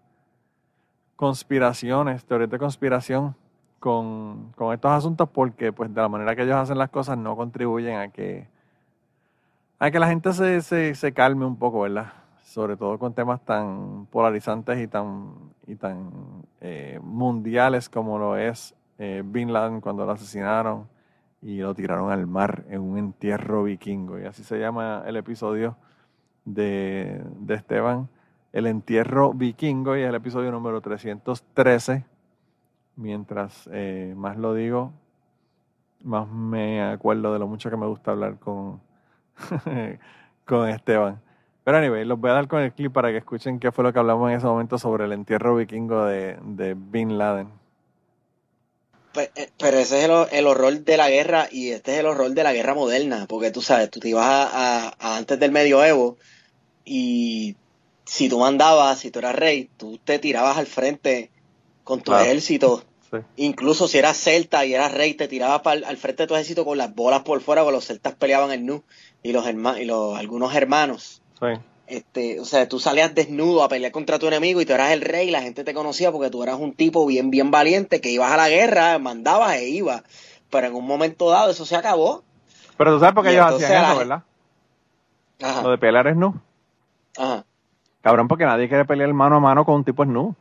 [1.17, 3.35] conspiraciones, teorías de conspiración
[3.79, 7.97] con, estos asuntos porque pues de la manera que ellos hacen las cosas no contribuyen
[7.97, 8.47] a que
[9.79, 12.13] a que la gente se, se, calme un poco, ¿verdad?
[12.41, 15.33] Sobre todo con temas tan polarizantes y tan,
[15.67, 16.09] y tan
[16.61, 20.87] eh, mundiales como lo es eh, Bin Laden cuando lo asesinaron,
[21.41, 24.19] y lo tiraron al mar en un entierro vikingo.
[24.19, 25.77] Y así se llama el episodio
[26.45, 28.09] de, Esteban,
[28.57, 32.03] el entierro vikingo, y es el episodio número 313.
[32.95, 34.91] Mientras eh, más lo digo,
[36.03, 38.81] más me acuerdo de lo mucho que me gusta hablar con,
[40.45, 41.21] con Esteban.
[41.63, 43.93] Pero anyway, los voy a dar con el clip para que escuchen qué fue lo
[43.93, 47.49] que hablamos en ese momento sobre el entierro vikingo de, de Bin Laden.
[49.13, 52.31] Pues, eh, pero ese es el, horror de la guerra y este es el horror
[52.31, 56.17] de la guerra moderna, porque tú sabes, tú te ibas a, antes del medioevo
[56.85, 57.55] y
[58.07, 61.29] si tú mandabas, si tú eras rey, tú te tirabas al frente
[61.83, 62.83] con tu ejército.
[63.35, 66.77] Incluso si eras celta y eras rey, te tirabas al frente de tu ejército con
[66.77, 68.83] las bolas por fuera, porque los celtas peleaban en nu
[69.23, 69.45] y los,
[69.79, 71.47] y los algunos hermanos Sí.
[71.85, 75.01] Este, o sea, tú salías desnudo a pelear contra tu enemigo y tú eras el
[75.01, 78.31] rey, la gente te conocía porque tú eras un tipo bien, bien valiente, que ibas
[78.31, 80.03] a la guerra, mandabas e ibas.
[80.49, 82.23] Pero en un momento dado eso se acabó.
[82.77, 84.23] Pero tú sabes por qué ellos hacían eso, ¿verdad?
[85.41, 85.61] Ajá.
[85.61, 86.33] Lo de pelear es nu.
[87.17, 87.45] Ajá.
[88.01, 90.35] Cabrón, porque nadie quiere pelear mano a mano con un tipo nu.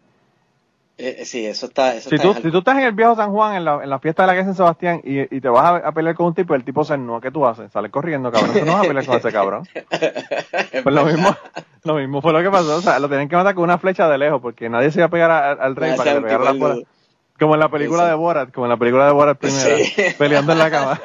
[0.98, 2.00] Eh, sí, eso está.
[2.00, 4.22] si, tú, si tú estás en el viejo San Juan, en la, en la fiesta
[4.22, 6.64] de la de San Sebastián, y, y te vas a, pelear con un tipo, el
[6.64, 7.70] tipo se no, ¿qué tú haces?
[7.70, 8.54] Sales corriendo, cabrón.
[8.54, 9.68] Tú no vas a pelear con ese cabrón.
[9.90, 11.36] pues lo mismo,
[11.84, 12.76] lo mismo fue lo que pasó.
[12.76, 15.06] O sea, lo tienen que matar con una flecha de lejos, porque nadie se iba
[15.06, 16.76] a pegar al rey para que le pegara la bola.
[17.38, 19.76] Como en la película de Borat, como en la película de Borat primero,
[20.18, 21.00] peleando en la cama.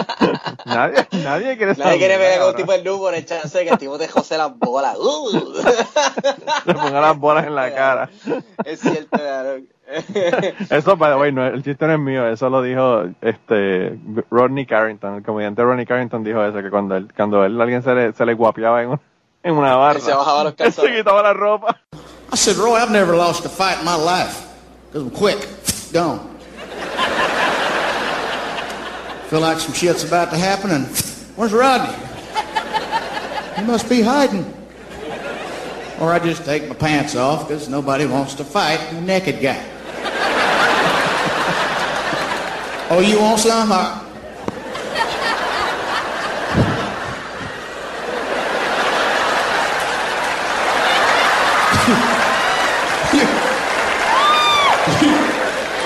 [0.66, 3.64] nadie, nadie quiere Nadie quiere pelear con un tipo de nu por el chance de
[3.64, 4.96] que el tipo te jose las bolas.
[5.02, 5.54] Uh.
[6.66, 8.10] Le ponga las bolas en la cara.
[8.64, 9.18] Es cierto,
[10.70, 13.98] eso, by the way, no, el chiste no es mío, eso lo dijo este
[14.30, 17.94] Rodney Carrington, el comediante Rodney Carrington dijo eso, que cuando él, cuando él alguien se
[17.94, 18.98] le, se le guapiaba en,
[19.42, 20.92] en una barra, se bajaba los calzones.
[20.92, 21.78] se quitaba la ropa.
[22.32, 24.48] I said, Roy, I've never lost a fight in my life,
[24.86, 25.46] because I'm quick,
[25.92, 26.28] gone.
[29.28, 30.86] Feel like some shit's about to happen, and
[31.36, 31.94] where's Rodney?
[33.56, 34.44] He must be hiding.
[36.00, 39.64] Or I just take my pants off because nobody wants to fight a naked guy.
[42.90, 43.68] Oh, you want some?
[43.68, 44.01] Huh?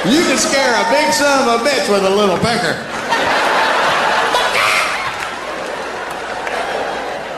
[0.07, 2.75] You can scare a big son of a bitch with a little pecker.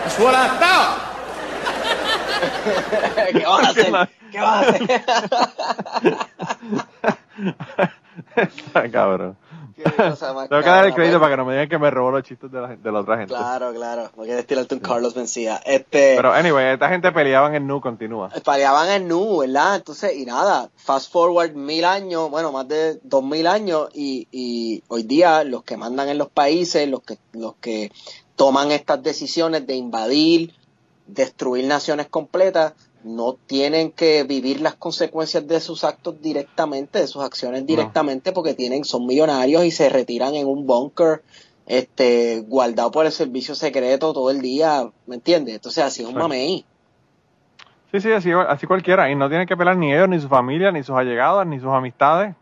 [0.05, 1.05] That's what I thought.
[3.33, 4.09] ¿Qué vas a hacer?
[4.31, 4.41] ¿Qué
[10.49, 12.51] Tengo que dar el crédito para que no me digan que me robó los chistes
[12.51, 13.35] de la, de la otra gente.
[13.35, 14.11] Claro, claro.
[14.23, 15.61] Quieres tirarte un Carlos Mencía.
[15.65, 18.31] Este, Pero, anyway, esta gente peleaban en Nu, continúa.
[18.45, 19.77] Peleaban en Nu, ¿verdad?
[19.77, 24.83] Entonces, y nada, fast forward mil años, bueno, más de dos mil años, y, y
[24.89, 27.93] hoy día los que mandan en los países, los que, los que
[28.37, 30.55] toman estas decisiones de invadir,
[31.07, 37.23] destruir naciones completas, no tienen que vivir las consecuencias de sus actos directamente, de sus
[37.23, 41.23] acciones directamente, porque tienen, son millonarios y se retiran en un bunker,
[41.67, 45.55] este, guardado por el servicio secreto todo el día, ¿me entiendes?
[45.57, 46.65] Entonces así es un mamey.
[47.93, 50.71] Sí, sí, así, así cualquiera, y no tienen que pelar ni ellos, ni su familia,
[50.71, 52.35] ni sus allegados, ni sus amistades,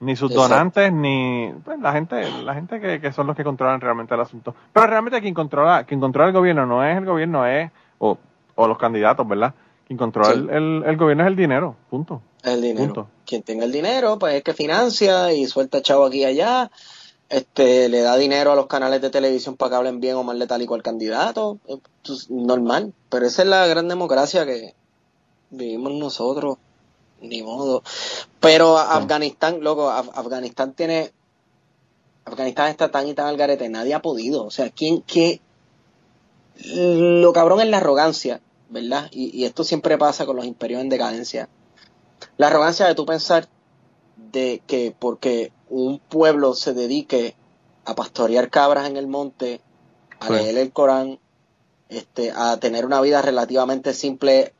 [0.00, 3.80] ni sus donantes, ni pues, la gente, la gente que, que, son los que controlan
[3.80, 4.54] realmente el asunto.
[4.72, 8.16] Pero realmente quien controla, quien controla el gobierno no es el gobierno, es, o,
[8.54, 9.54] o los candidatos, ¿verdad?
[9.86, 12.22] Quien controla el, el, gobierno es el dinero, punto.
[12.42, 13.08] El dinero.
[13.26, 16.70] Quien tenga el dinero, pues es que financia y suelta chavo aquí y allá.
[17.28, 20.38] Este, le da dinero a los canales de televisión para que hablen bien o mal
[20.38, 21.58] letálico al candidato.
[22.04, 22.94] Pues, normal.
[23.10, 24.74] Pero esa es la gran democracia que
[25.50, 26.56] vivimos nosotros.
[27.20, 27.82] Ni modo.
[28.40, 31.12] Pero Afganistán, loco, Afganistán tiene.
[32.24, 34.44] Afganistán está tan y tan al garete, nadie ha podido.
[34.44, 35.40] O sea, ¿quién, qué?
[36.64, 39.08] Lo cabrón es la arrogancia ¿verdad?
[39.10, 41.48] Y, esto siempre pasa con los imperios en decadencia.
[42.36, 43.48] La arrogancia de tú pensar
[44.16, 47.36] de que porque un pueblo se dedique
[47.84, 49.60] a pastorear cabras en el monte,
[50.20, 51.18] a leer el Corán,
[51.88, 54.54] este, a tener una vida relativamente simple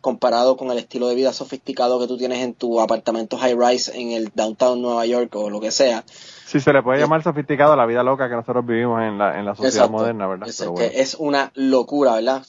[0.00, 3.98] comparado con el estilo de vida sofisticado que tú tienes en tu apartamento high rise
[3.98, 6.04] en el downtown Nueva York o lo que sea.
[6.06, 9.38] Sí, se le puede llamar sofisticado a la vida loca que nosotros vivimos en la,
[9.38, 10.48] en la sociedad moderna, ¿verdad?
[10.92, 12.42] es una locura, ¿verdad?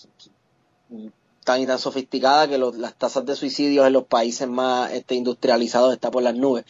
[1.44, 5.94] Tan y tan sofisticada que las tasas de suicidios en los países más este, industrializados
[5.94, 6.66] están por las nubes.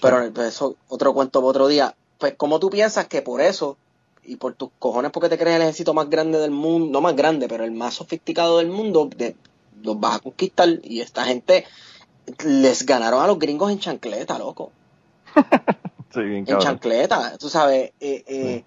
[0.00, 1.94] Pero pues, eso otro cuento para otro día.
[2.18, 3.76] Pues, ¿cómo tú piensas que por eso,
[4.24, 7.16] y por tus cojones porque te crees el ejército más grande del mundo, no más
[7.16, 9.36] grande, pero el más sofisticado del mundo, de,
[9.82, 10.68] los vas a conquistar?
[10.82, 11.64] Y esta gente
[12.44, 14.72] les ganaron a los gringos en chancleta, loco.
[16.14, 17.92] en chancleta, tú sabes.
[18.00, 18.64] Eh, eh,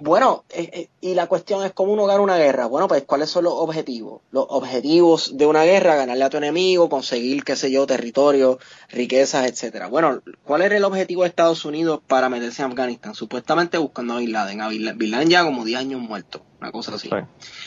[0.00, 2.66] bueno, eh, eh, y la cuestión es cómo uno gana una guerra.
[2.66, 4.22] Bueno, pues cuáles son los objetivos.
[4.30, 8.58] Los objetivos de una guerra, ganarle a tu enemigo, conseguir, qué sé yo, territorio,
[8.90, 9.88] riquezas, etcétera.
[9.88, 13.14] Bueno, ¿cuál era el objetivo de Estados Unidos para meterse en Afganistán?
[13.14, 14.60] Supuestamente buscando a Bin Laden.
[14.60, 17.08] A Bin Laden ya como 10 años muerto, una cosa así.
[17.08, 17.16] Sí,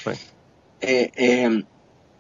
[0.04, 0.20] sí.
[0.82, 1.64] Eh, eh,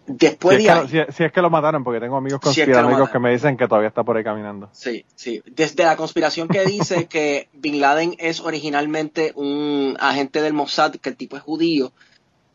[0.07, 3.31] Después si, es que, si, es que lo mataron, porque tengo amigos conspiranoicos que, me
[3.31, 4.69] dicen que todavía está por ahí caminando.
[4.71, 5.43] Sí, sí.
[5.45, 11.09] Desde la conspiración que dice que Bin Laden es originalmente un agente del Mossad, que
[11.09, 11.91] el tipo es judío.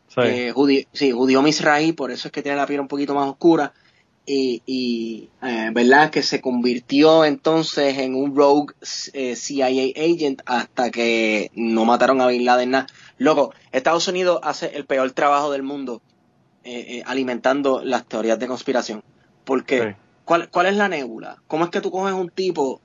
[0.07, 0.21] Sí.
[0.21, 3.29] Eh, judío, sí, judío misraí, por eso es que tiene la piel un poquito más
[3.29, 3.71] oscura.
[4.25, 6.09] y, eh, ¿verdad?
[6.09, 8.73] Que se convirtió entonces en un rogue
[9.13, 12.71] eh, CIA agent hasta que no mataron a Bin Laden.
[12.71, 12.87] Nada.
[13.19, 16.01] Loco, Estados Unidos hace el peor trabajo del mundo
[16.63, 19.03] eh, alimentando las teorías de conspiración.
[19.43, 19.95] Porque,
[20.25, 21.37] ¿cuál, ¿cuál es la nébula?
[21.47, 22.81] ¿Cómo es que tú coges un tipo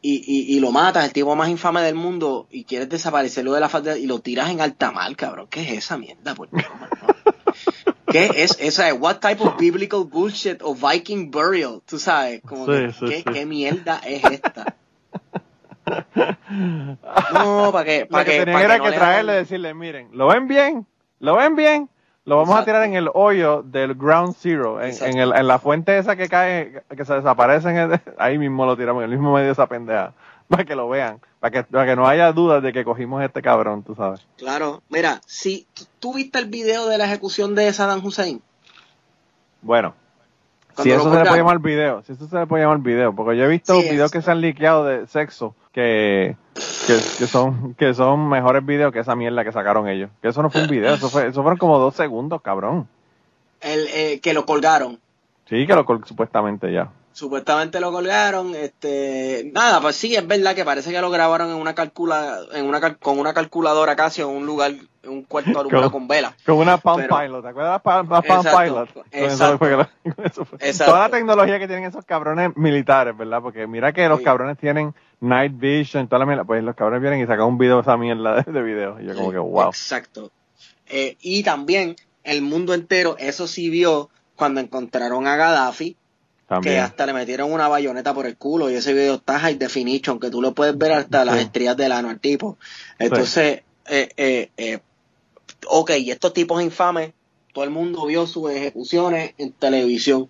[0.00, 3.68] y, y, lo matas, el tipo más infame del mundo, y quieres desaparecerlo de la
[3.68, 5.48] falda y lo tiras en alta mar, cabrón?
[5.50, 6.34] ¿Qué es esa mierda?
[6.34, 6.48] Por
[8.06, 8.92] ¿Qué es esa?
[8.94, 11.82] What type of biblical bullshit o Viking burial?
[11.84, 14.76] Tú sabes, como ¿qué, ¿qué, mierda es esta?
[17.32, 20.86] No, para que, para que, era que, traerle y decirle, miren, ¿lo ven bien?
[21.18, 21.88] ¿Lo ven bien?
[22.28, 25.58] Lo vamos a tirar en el hoyo del ground zero, en, en, el, en, la
[25.58, 29.32] fuente esa que cae, que se desaparece, en ahí mismo lo tiramos, en el mismo
[29.32, 30.12] medio de esa pendeja,
[30.48, 33.40] para que lo vean, para que, para que no haya dudas de que cogimos este
[33.40, 34.26] cabrón, tú sabes.
[34.36, 35.66] Claro, mira, si
[36.00, 38.42] tú viste el video de la ejecución de Saddam Hussein.
[39.62, 39.94] Bueno,
[40.82, 43.38] si eso se le puede llamar video, si eso se le puede llamar video, porque
[43.38, 46.36] yo he visto videos que se han liqueado de sexo que
[46.86, 50.10] que, son que son mejores videos que esa mierda que sacaron ellos.
[50.22, 52.88] Que eso no fue un video, eso fue eso fueron como dos segundos, cabrón.
[53.60, 55.00] El eh, que lo colgaron.
[55.48, 56.90] Sí, que lo supuestamente ya.
[57.18, 61.56] Supuestamente lo colgaron, este, nada, pues sí, es verdad que parece que lo grabaron en
[61.56, 64.70] una calcula, en una con una calculadora casi en un lugar,
[65.02, 66.36] en un cuarto alumbrado con vela.
[66.46, 68.88] Con una Palm Pilot, ¿te acuerdas de Palm Pilot?
[69.10, 69.88] Exacto,
[70.86, 73.42] Toda la tecnología que tienen esos cabrones militares, ¿verdad?
[73.42, 77.20] Porque mira que los cabrones tienen Night Vision, toda la mierda, pues los cabrones vienen
[77.20, 79.00] y sacan un video de esa mierda de, video.
[79.00, 79.68] Y yo como que, wow.
[79.68, 80.30] Exacto.
[80.86, 85.96] Eh, y también el mundo entero, eso sí vio cuando encontraron a Gaddafi,
[86.62, 90.18] que hasta le metieron una bayoneta por el culo y ese video está high definition,
[90.18, 92.56] que tú lo puedes ver hasta las estrías del ano al tipo.
[92.98, 94.78] Entonces, eh, eh, eh,
[95.66, 97.12] ok, y estos tipos infames,
[97.52, 100.28] todo el mundo vio sus ejecuciones en televisión.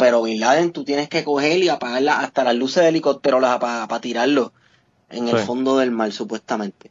[0.00, 3.56] Pero Bin Laden tú tienes que coger y apagarla hasta las luces de helicóptero las
[3.56, 4.54] apaga para tirarlo
[5.10, 6.90] en el fondo del mar, supuestamente.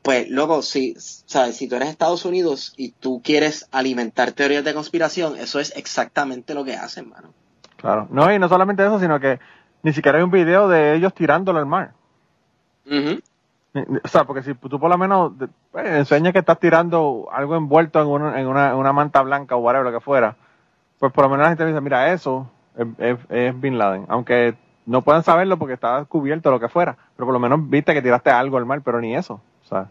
[0.00, 1.54] Pues, luego, si, ¿sabes?
[1.54, 6.54] si tú eres Estados Unidos y tú quieres alimentar teorías de conspiración, eso es exactamente
[6.54, 7.34] lo que hacen, mano.
[7.76, 8.08] Claro.
[8.10, 9.38] No, y no solamente eso, sino que
[9.82, 11.92] ni siquiera hay un video de ellos tirándolo al mar.
[12.86, 15.32] O sea, porque si tú por lo menos
[15.70, 19.58] pues, enseñas que estás tirando algo envuelto en una, en una, una manta blanca o
[19.58, 20.36] whatever, lo que fuera,
[20.98, 22.50] pues por lo menos la gente dice, mira, eso
[22.98, 24.06] es, Bin Laden.
[24.08, 27.94] Aunque no puedan saberlo porque está cubierto lo que fuera, pero por lo menos viste
[27.94, 29.40] que tiraste algo al mar, pero ni eso.
[29.62, 29.88] O sea,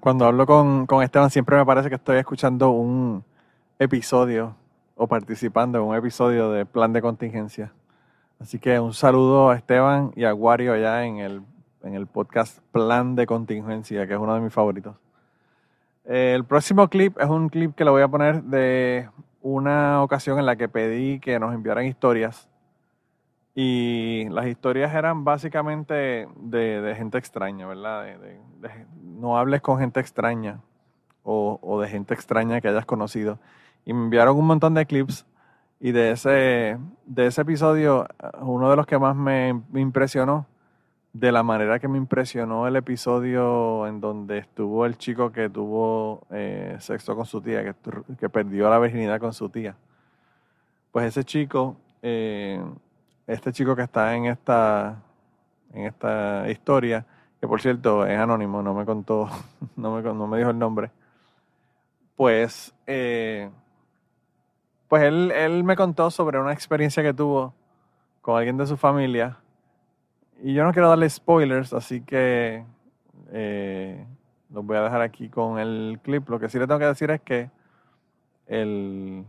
[0.00, 3.24] cuando hablo con, con Esteban siempre me parece que estoy escuchando un
[3.78, 4.54] episodio
[4.94, 7.72] o participando en un episodio de Plan de Contingencia.
[8.38, 11.42] Así que un saludo a Esteban y a Wario allá en el,
[11.82, 14.96] en el podcast Plan de Contingencia, que es uno de mis favoritos.
[16.04, 19.08] El próximo clip es un clip que lo voy a poner de
[19.46, 22.48] una ocasión en la que pedí que nos enviaran historias.
[23.54, 28.06] Y las historias eran básicamente de, gente extraña, ¿verdad?
[29.02, 30.60] no hables con gente extraña
[31.22, 33.38] o, o, de gente extraña que hayas conocido.
[33.84, 35.24] Y me enviaron un montón de clips.
[35.78, 38.06] Y de ese, de ese episodio,
[38.40, 40.46] uno de los que más me impresionó
[41.18, 46.26] de la manera que me impresionó el episodio en donde estuvo el chico que tuvo
[46.30, 47.74] eh, sexo con su tía, que,
[48.18, 49.74] que, perdió la virginidad con su tía.
[50.92, 52.62] Pues ese chico, eh,
[53.26, 55.00] este chico que está en esta,
[55.72, 57.06] en esta historia,
[57.40, 59.30] que por cierto es anónimo, no me contó,
[59.76, 60.90] no me, no me dijo el nombre,
[62.14, 63.48] pues, eh,
[64.88, 67.54] pues él, él me contó sobre una experiencia que tuvo
[68.20, 69.38] con alguien de su familia
[70.42, 72.64] y yo no quiero darle spoilers, así que
[73.32, 74.06] eh,
[74.50, 76.28] los voy a dejar aquí con el clip.
[76.28, 77.50] Lo que sí le tengo que decir es que
[78.46, 79.24] el,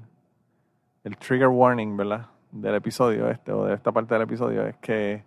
[1.03, 2.27] el trigger warning, ¿verdad?
[2.51, 5.23] Del episodio este, o de esta parte del episodio, es que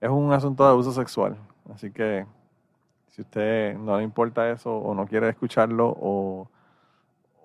[0.00, 1.36] es un asunto de abuso sexual.
[1.72, 2.26] Así que
[3.08, 6.48] si usted no le importa eso o no quiere escucharlo o,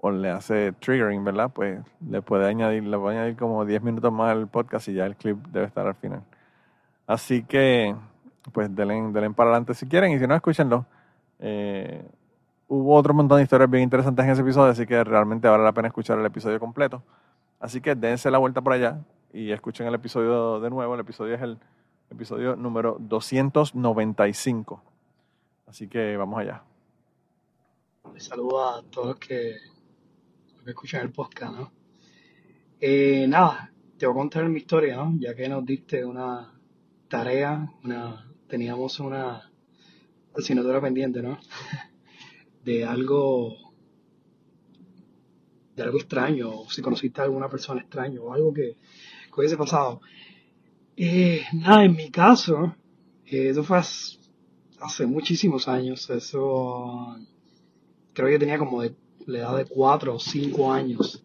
[0.01, 1.49] o le hace triggering, ¿verdad?
[1.53, 5.05] Pues le puede añadir, le puede añadir como 10 minutos más al podcast y ya
[5.05, 6.23] el clip debe estar al final.
[7.11, 7.93] Así que,
[8.53, 10.85] pues denle, para adelante si quieren y si no, escúchenlo.
[11.39, 12.09] Eh,
[12.69, 15.73] hubo otro montón de historias bien interesantes en ese episodio, así que realmente vale la
[15.73, 17.03] pena escuchar el episodio completo.
[17.59, 19.01] Así que dense la vuelta por allá
[19.33, 20.93] y escuchen el episodio de nuevo.
[20.93, 21.59] El episodio es el
[22.09, 24.81] episodio número 295.
[25.67, 26.63] Así que vamos allá.
[28.15, 29.57] Saludos a todos los que,
[30.65, 31.71] escuchan el podcast, ¿no?
[32.79, 35.13] Eh, nada, te voy a contar mi historia, ¿no?
[35.19, 36.60] Ya que nos diste una,
[37.11, 39.51] tarea, una, teníamos una
[40.35, 41.37] asignatura pendiente, ¿no?
[42.63, 43.57] De algo
[45.75, 48.77] de algo extraño, o si conociste a alguna persona extraña, o algo que,
[49.35, 50.01] hubiese pasado.
[50.95, 52.75] Eh, nada, en mi caso,
[53.25, 57.17] eh, eso fue hace, muchísimos años, eso
[58.13, 58.95] creo que tenía como de,
[59.25, 61.23] la edad de 4 o 5 años.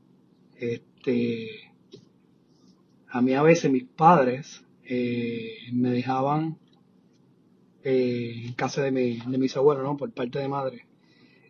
[0.57, 1.75] Este,
[3.09, 6.59] a mí a veces mis padres eh, me dejaban
[7.83, 9.97] en casa de, mi, de mis abuelos, ¿no?
[9.97, 10.87] Por parte de madre.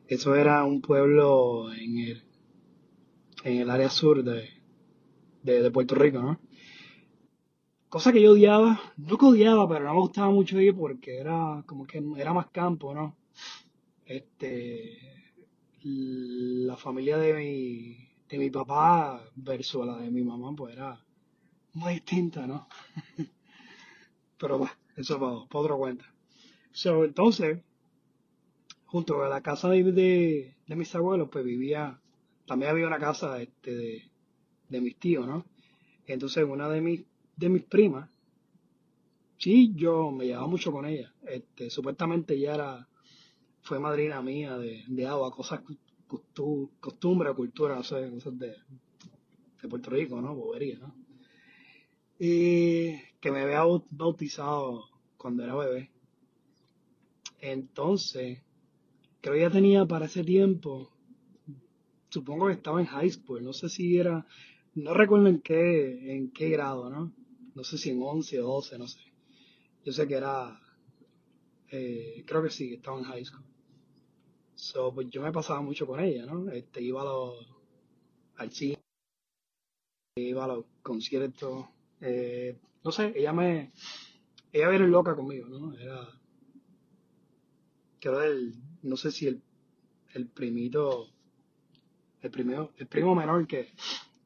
[0.07, 2.23] Eso era un pueblo en el,
[3.45, 4.51] en el área sur de,
[5.43, 6.41] de, Puerto Rico, ¿no?
[7.89, 11.63] Cosa que yo odiaba, no que odiaba, pero no me gustaba mucho ir porque era
[11.67, 13.17] como que era más campo, ¿no?
[14.05, 14.99] Este,
[15.83, 17.97] la familia de mi,
[18.29, 21.06] de mi papá versus la de mi mamá, pues era
[21.77, 22.67] muy distinta, ¿no?
[24.39, 26.05] pero bueno, eso para, para otra cuenta.
[26.73, 27.59] So, entonces,
[28.87, 32.01] junto a la casa de, de, mis abuelos, pues vivía,
[32.47, 34.11] también había una casa este, de,
[34.69, 35.45] de mis tíos, ¿no?
[36.07, 37.05] Entonces, una de mis,
[37.37, 38.09] de mis primas,
[39.39, 41.13] sí, yo me llevaba mucho con ella.
[41.27, 42.89] Este, supuestamente ella era,
[43.63, 45.61] fue madrina mía de, de agua, cosas,
[46.81, 48.55] costumbre, cultura, no sé, cosas de,
[49.61, 50.35] de Puerto Rico, ¿no?
[50.35, 51.06] Bobería, ¿no?
[52.19, 54.85] Y que me había bautizado
[55.17, 55.91] cuando era bebé.
[57.41, 58.43] Entonces,
[59.21, 60.91] creo que ya tenía para ese tiempo,
[62.09, 64.27] supongo que estaba en high school, no sé si era,
[64.75, 67.13] no recuerdo en qué, en qué grado, ¿no?
[67.55, 69.01] No sé si en 11 o 12, no sé.
[69.85, 70.61] Yo sé que era,
[71.71, 73.45] eh, creo que sí, estaba en high school.
[74.55, 76.51] So, pues yo me pasaba mucho con ella, ¿no?
[76.51, 77.47] Este, iba a los,
[78.37, 78.79] al cine,
[80.17, 81.67] iba a los conciertos,
[82.01, 83.73] eh, no sé, ella me,
[84.53, 85.77] ella era loca conmigo, ¿no?
[85.77, 86.09] Era,
[88.01, 89.43] que el, no sé si el,
[90.15, 91.09] el primito,
[92.21, 93.73] el primero, el primo menor que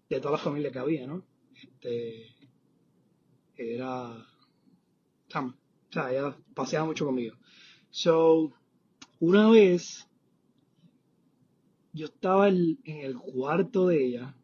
[0.08, 1.24] de toda la familia que había, ¿no?
[1.54, 2.34] Este,
[3.56, 5.52] era, o
[5.92, 7.36] sea, ella paseaba mucho conmigo.
[7.90, 8.52] So,
[9.18, 10.08] una vez,
[11.92, 14.34] yo estaba en, el cuarto de ella,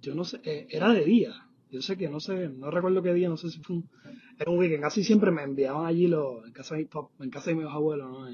[0.00, 3.12] yo no sé, eh, era de día, yo sé que no sé, no recuerdo qué
[3.12, 3.90] día, no sé si fue un,
[4.38, 6.90] era un weekend, casi siempre me enviaban allí los, en casa de mis,
[7.20, 8.28] en casa de mis abuelos, ¿no?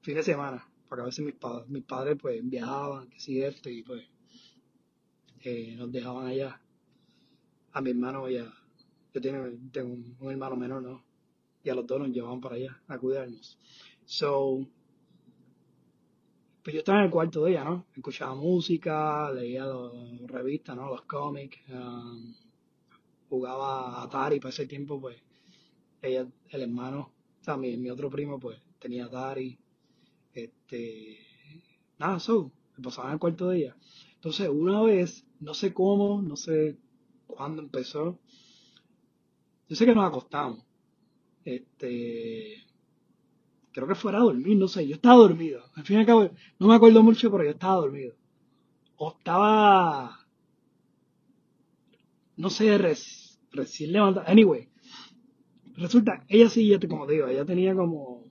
[0.00, 3.68] fin de semana, porque a veces mis, padres, mis padres pues viajaban, que si esto,
[3.68, 4.04] y pues
[5.42, 6.60] eh, nos dejaban allá.
[7.72, 8.52] A mi hermano ya,
[9.12, 11.04] yo tengo, tengo un, hermano menor, ¿no?
[11.62, 13.58] Y a los dos nos llevaban para allá a cuidarnos.
[14.04, 14.66] So,
[16.62, 17.86] pues yo estaba en el cuarto de ella, ¿no?
[17.94, 19.92] Escuchaba música, leía las
[20.26, 20.88] revistas, ¿no?
[20.88, 22.34] Los cómics, um,
[23.28, 25.16] jugaba Atari para ese tiempo, pues
[26.02, 29.58] ella, el hermano, o sea, mi, mi otro primo, pues tenía Atari,
[30.34, 31.18] este,
[31.98, 33.76] nada, so, me pasaba en el cuarto de ella.
[34.14, 36.78] Entonces, una vez, no sé cómo, no sé
[37.26, 38.18] cuándo empezó,
[39.68, 40.64] yo sé que nos acostamos.
[41.44, 42.64] Este,
[43.72, 45.62] creo que fuera a dormir, no sé, yo estaba dormido.
[45.74, 48.14] Al fin y al cabo, no me acuerdo mucho, pero yo estaba dormido.
[48.96, 50.25] O estaba,
[52.36, 52.76] no sé,
[53.52, 54.26] recién levantado.
[54.28, 54.68] Anyway,
[55.76, 58.24] resulta, ella sí, ya te, como digo, ella tenía como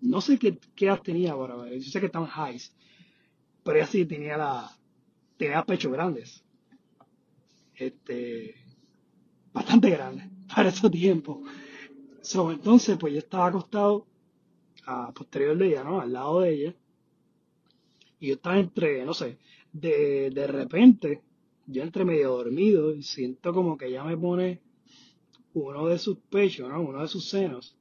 [0.00, 2.74] no sé qué, qué edad tenía ahora, yo sé que estaban highs,
[3.62, 4.70] pero ella sí tenía la,
[5.36, 6.44] tenía pechos grandes.
[7.74, 8.54] Este,
[9.52, 11.42] bastante grandes para ese tiempo.
[12.20, 14.06] So, entonces, pues yo estaba acostado
[14.86, 16.00] a posterior de ella, ¿no?
[16.00, 16.74] Al lado de ella.
[18.18, 19.38] Y yo estaba entre, no sé,
[19.72, 21.22] de, de repente,
[21.66, 24.62] yo entre medio dormido y siento como que ella me pone
[25.54, 26.80] uno de sus pechos, ¿no?
[26.80, 27.76] Uno de sus senos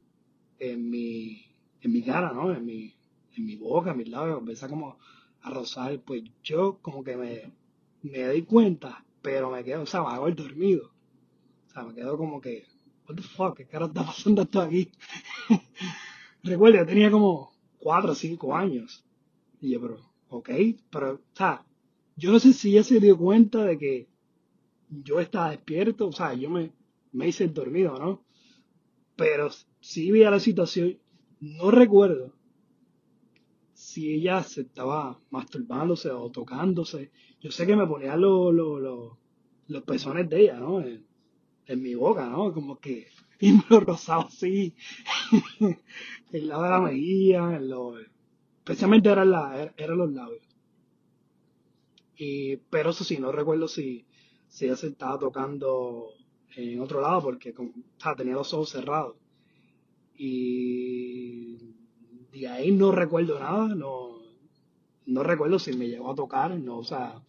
[0.60, 1.46] en mi,
[1.82, 2.54] en mi cara, ¿no?
[2.54, 2.96] En mi,
[3.36, 4.98] en mi boca, en mis labios, empieza como
[5.42, 7.52] a rozar, pues yo como que me,
[8.02, 10.92] me di cuenta, pero me quedo, o sea, me el dormido.
[11.68, 12.66] O sea, me quedo como que,
[13.08, 14.90] what the fuck, ¿qué cara está pasando esto aquí?
[16.44, 19.06] Recuerdo, yo tenía como cuatro o cinco años.
[19.62, 20.50] Y yo, pero, ok,
[20.90, 21.66] pero, o sea,
[22.16, 24.08] yo no sé si ella se dio cuenta de que
[24.90, 26.72] yo estaba despierto, o sea, yo me,
[27.12, 28.24] me hice el dormido, ¿no?
[29.16, 29.50] Pero
[29.80, 30.98] sí vi a la situación
[31.40, 32.34] no recuerdo
[33.74, 37.12] si ella se estaba masturbándose o tocándose.
[37.40, 39.18] Yo sé que me ponía los
[39.86, 40.82] pezones de ella, ¿no?
[40.82, 41.06] En,
[41.82, 42.54] mi boca, ¿no?
[42.54, 43.08] Como que,
[43.40, 44.76] y me lo rozaba así,
[45.60, 45.78] en
[46.32, 50.55] el lado de la mejilla, en lo, especialmente eran, la, eran los labios.
[52.18, 54.06] Y, pero eso sí, no recuerdo si,
[54.48, 56.10] si ella se estaba tocando
[56.56, 57.54] en otro lado porque
[58.18, 59.16] tenía los ojos cerrados.
[60.18, 61.58] Y
[62.32, 64.20] de ahí no recuerdo nada, no,
[65.06, 67.22] no recuerdo si me llegó a tocar, no, o sea,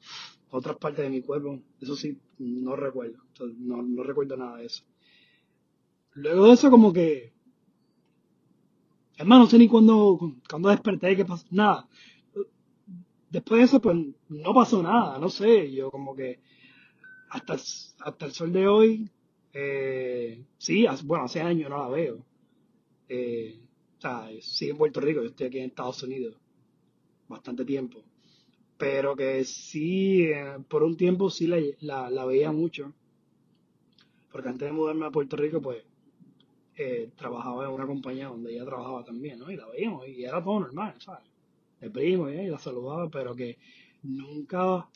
[0.51, 3.18] otras partes de mi cuerpo, eso sí, no recuerdo,
[3.59, 4.84] no, no recuerdo nada de eso.
[6.14, 7.32] Luego de eso como que,
[9.16, 10.18] hermano, no sé ni cuándo,
[10.49, 11.89] cuando desperté, qué pasó, nada.
[13.37, 13.99] Después de eso, pues,
[14.30, 16.41] no pasó nada, no sé, yo como que,
[17.28, 19.11] hasta, hasta el sol de hoy,
[19.53, 22.24] eh, sí, bueno, hace años no la veo.
[23.11, 23.61] Eh,
[23.99, 26.34] o sea, sí en Puerto Rico, yo estoy aquí en Estados Unidos
[27.28, 28.03] bastante tiempo.
[28.78, 32.95] Pero que sí, eh, por un tiempo sí la, la, veía mucho.
[34.32, 35.84] Porque antes de mudarme a Puerto Rico, pues
[36.74, 39.51] eh, trabajaba en una compañía donde ella trabajaba también, ¿no?
[39.51, 41.36] Y la veíamos y era todo normal, ¿sabes?
[41.81, 43.59] El primo y la saludaba, pero que
[44.03, 44.89] nunca,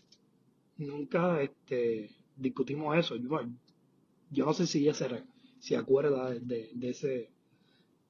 [0.78, 3.16] nunca este, discutimos eso.
[3.16, 5.24] Yo, no sé si ella se,
[5.58, 7.30] se acuerda de, de, ese,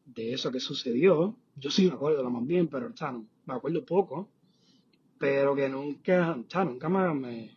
[0.07, 1.37] de eso que sucedió.
[1.57, 4.29] Yo sí me acuerdo lo más bien, pero o me acuerdo poco.
[5.19, 7.57] Pero que nunca, o nunca me,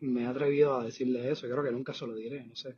[0.00, 1.46] me, he atrevido a decirle eso.
[1.46, 2.76] Yo creo que nunca se lo diré, no sé.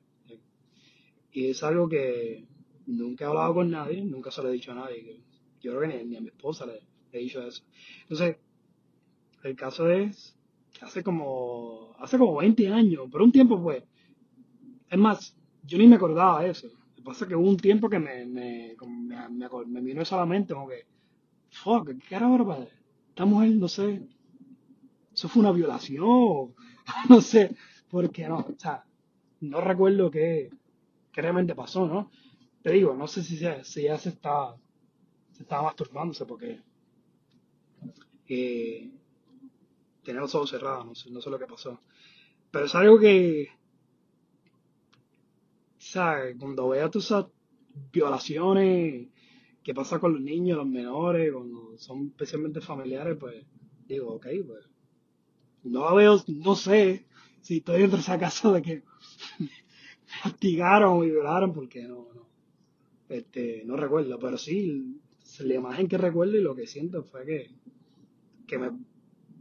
[1.32, 2.44] Y es algo que
[2.86, 5.20] nunca he hablado con nadie, nunca se lo he dicho a nadie.
[5.60, 6.80] Yo creo que ni, a mi esposa le,
[7.12, 7.62] he dicho eso.
[8.02, 8.36] Entonces,
[9.42, 10.36] el caso es
[10.72, 13.84] que hace como, hace como 20 años, por un tiempo fue.
[14.88, 16.68] Es más, yo ni me acordaba de eso.
[16.68, 18.76] Lo que pasa que hubo un tiempo que me, me,
[19.30, 20.86] me, me, vino eso a la mente, como que,
[21.50, 22.68] fuck, ¿qué carajo padre?
[23.08, 24.02] Esta mujer, no sé,
[25.12, 26.54] eso fue una violación,
[27.08, 27.54] no sé,
[27.90, 28.84] porque no, o sea,
[29.40, 30.50] no recuerdo qué,
[31.12, 32.10] qué realmente pasó, ¿no?
[32.62, 34.56] Te digo, no sé si, si ya se está,
[35.32, 36.60] se estaba masturbándose porque
[38.34, 38.90] eh,
[40.02, 41.80] tenía los ojos cerrados, no sé, no sé lo que pasó.
[42.50, 43.48] Pero es algo que,
[45.78, 46.36] ¿sabes?
[46.38, 47.12] Cuando veo tus
[47.92, 49.08] violaciones
[49.62, 53.44] qué pasa con los niños, los menores, cuando son especialmente familiares, pues
[53.86, 54.68] digo, ok, pues
[55.64, 57.06] no veo, no sé
[57.40, 58.82] si estoy dentro de esa casa de que
[59.38, 59.48] me
[60.22, 62.26] castigaron y violaron, porque no, no,
[63.08, 65.00] este, no recuerdo, pero sí,
[65.40, 67.50] la imagen que recuerdo y lo que siento fue que,
[68.52, 68.70] que me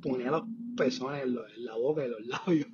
[0.01, 0.43] ponía los
[0.77, 1.35] pezones en,
[1.65, 2.69] la boca y los labios.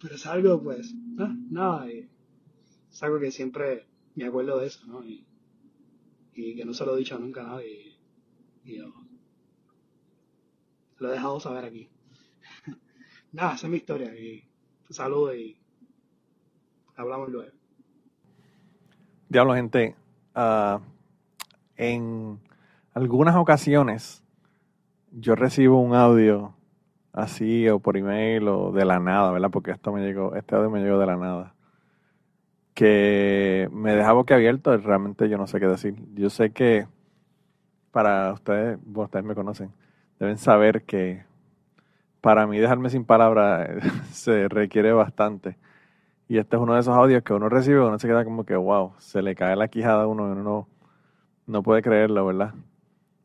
[0.00, 5.04] pero es algo, pues, nada, es algo que siempre me acuerdo de eso, ¿no?
[5.04, 5.26] Y,
[6.32, 7.94] que no se lo he dicho nunca a nadie.
[8.64, 8.94] Y, yo
[10.96, 11.90] lo he dejado saber aquí.
[13.32, 14.18] Nada, esa es mi historia.
[14.18, 14.42] Y
[14.88, 15.58] saludo y
[16.96, 17.52] hablamos luego.
[19.28, 19.94] Diablo, gente.
[20.34, 20.80] Uh,
[21.76, 22.40] en
[22.94, 24.22] algunas ocasiones
[25.12, 26.54] yo recibo un audio
[27.12, 29.50] así o por email o de la nada, ¿verdad?
[29.50, 31.54] Porque esto me llegó, este audio me llegó de la nada
[32.74, 35.96] que me deja boquiabierto, realmente yo no sé qué decir.
[36.14, 36.86] Yo sé que
[37.90, 39.72] para ustedes, ustedes me conocen,
[40.18, 41.24] deben saber que
[42.20, 43.68] para mí dejarme sin palabras
[44.12, 45.58] se requiere bastante.
[46.28, 48.56] Y este es uno de esos audios que uno recibe uno se queda como que,
[48.56, 50.68] wow, se le cae la quijada a uno y uno no,
[51.46, 52.54] no puede creerlo, ¿verdad?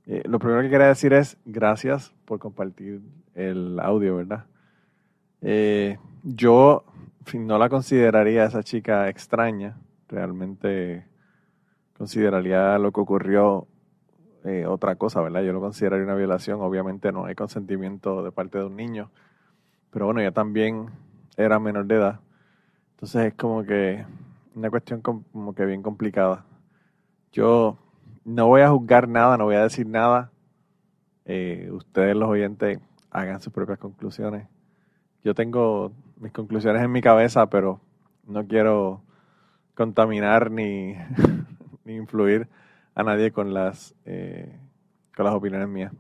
[0.10, 3.02] Eh, lo primero que quería decir es gracias por compartir
[3.36, 4.46] el audio, ¿verdad?
[5.42, 6.86] Eh, yo
[7.34, 9.78] no la consideraría esa chica extraña,
[10.08, 11.06] realmente
[11.98, 13.68] consideraría lo que ocurrió
[14.46, 15.42] eh, otra cosa, ¿verdad?
[15.42, 19.12] Yo lo consideraría una violación, obviamente no hay consentimiento de parte de un niño,
[19.92, 20.86] pero bueno, ella también
[21.36, 22.22] era menor de edad,
[22.92, 24.06] entonces es como que
[24.56, 26.46] una cuestión como que bien complicada.
[27.34, 27.78] Yo
[28.28, 30.32] no voy a juzgar nada, no voy a decir nada.
[31.24, 34.48] Eh, ustedes los oyentes hagan sus propias conclusiones.
[35.24, 37.80] Yo tengo mis conclusiones en mi cabeza, pero
[38.26, 39.02] no quiero
[39.76, 40.96] contaminar ni,
[41.86, 42.50] influir
[42.96, 44.60] a nadie con las, eh,
[45.16, 45.94] con las opiniones mías.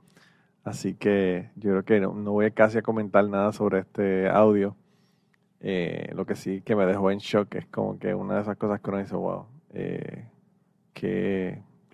[0.65, 4.75] Así que yo creo que no, voy casi a comentar nada sobre este audio.
[5.61, 8.57] Eh, lo que sí que me dejó en shock es como que una de esas
[8.57, 10.25] cosas que uno dice, wow, eh,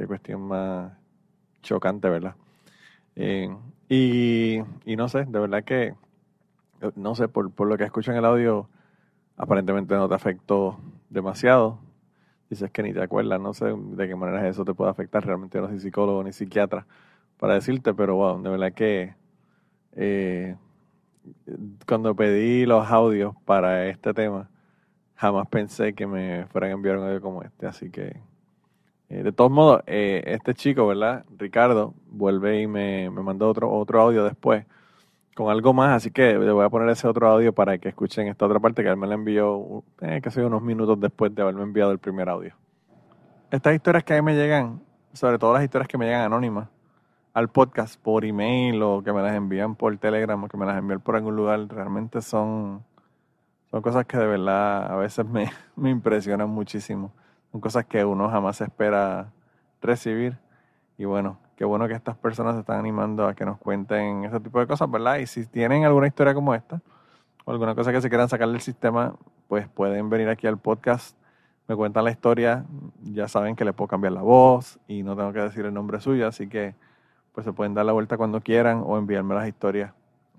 [0.08, 0.93] cuestión más
[1.62, 2.36] chocante, ¿verdad?
[3.16, 5.93] y, y no sé, de verdad que
[6.95, 8.70] no sé, por, lo que escucho en el audio,
[9.38, 10.80] aparentemente no te afectó
[11.10, 11.80] demasiado.
[12.49, 15.26] Dices que ni te acuerdas, no sé de qué manera eso te puede afectar.
[15.26, 16.86] Realmente no soy psicólogo ni psiquiatra
[17.38, 19.16] para decirte, pero wow, de verdad que
[19.93, 20.56] eh,
[21.88, 24.49] cuando pedí los audios para este tema,
[25.16, 27.66] jamás pensé que me fueran a enviar un audio como este.
[27.66, 28.18] Así que,
[29.14, 31.24] eh, de todos modos, eh, este chico, ¿verdad?
[31.38, 34.66] Ricardo, vuelve y me, me mandó otro, otro audio después
[35.36, 38.28] con algo más, así que le voy a poner ese otro audio para que escuchen
[38.28, 41.61] esta otra parte que él me la envió eh, casi unos minutos después de haberme
[41.61, 42.55] enviado el primer audio.
[43.51, 44.82] Estas historias que a mí me llegan,
[45.14, 46.70] sobre todo las historias que me llegan anónimas,
[47.34, 50.78] al podcast por email o que me las envían por Telegram o que me las
[50.78, 52.84] envían por algún lugar, realmente son,
[53.70, 57.11] son cosas que de verdad a veces me, me impresionan muchísimo.
[57.54, 59.32] Son cosas que uno jamás espera
[59.80, 60.39] recibir.
[60.97, 64.39] Y bueno, qué bueno que estas personas se están animando a que nos cuenten ese
[64.39, 65.18] tipo de cosas, ¿verdad?
[65.18, 66.82] Y si tienen alguna historia como esta,
[67.45, 69.14] o alguna cosa que se quieran sacar del sistema,
[69.47, 71.16] pues pueden venir aquí al podcast,
[71.68, 72.66] me cuentan la historia,
[73.04, 75.99] ya saben que le puedo cambiar la voz y no tengo que decir el nombre
[76.01, 76.74] suyo, así que
[77.34, 79.93] pues se pueden dar la vuelta cuando quieran o enviarme las historias.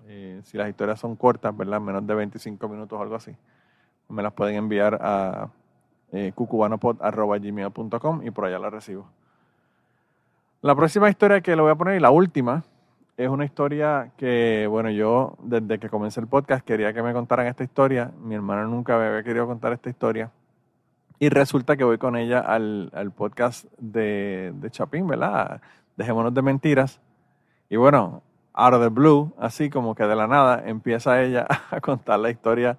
[0.07, 1.79] Eh, si las historias son cortas, ¿verdad?
[1.79, 3.33] Menos de 25 minutos o algo así,
[4.09, 5.47] me las pueden enviar a
[6.11, 9.07] eh, cucubanopod.gmail.com y por allá las recibo.
[10.61, 12.63] La próxima historia que le voy a poner y la última
[13.17, 17.47] es una historia que, bueno, yo desde que comencé el podcast quería que me contaran
[17.47, 18.11] esta historia.
[18.21, 20.31] Mi hermana nunca me había querido contar esta historia.
[21.17, 25.61] Y resulta que voy con ella al, al podcast de, de Chapín, ¿verdad?
[25.95, 26.99] dejémonos de mentiras.
[27.69, 28.21] Y bueno,
[28.53, 32.29] out of the blue, así como que de la nada, empieza ella a contar la
[32.29, 32.77] historia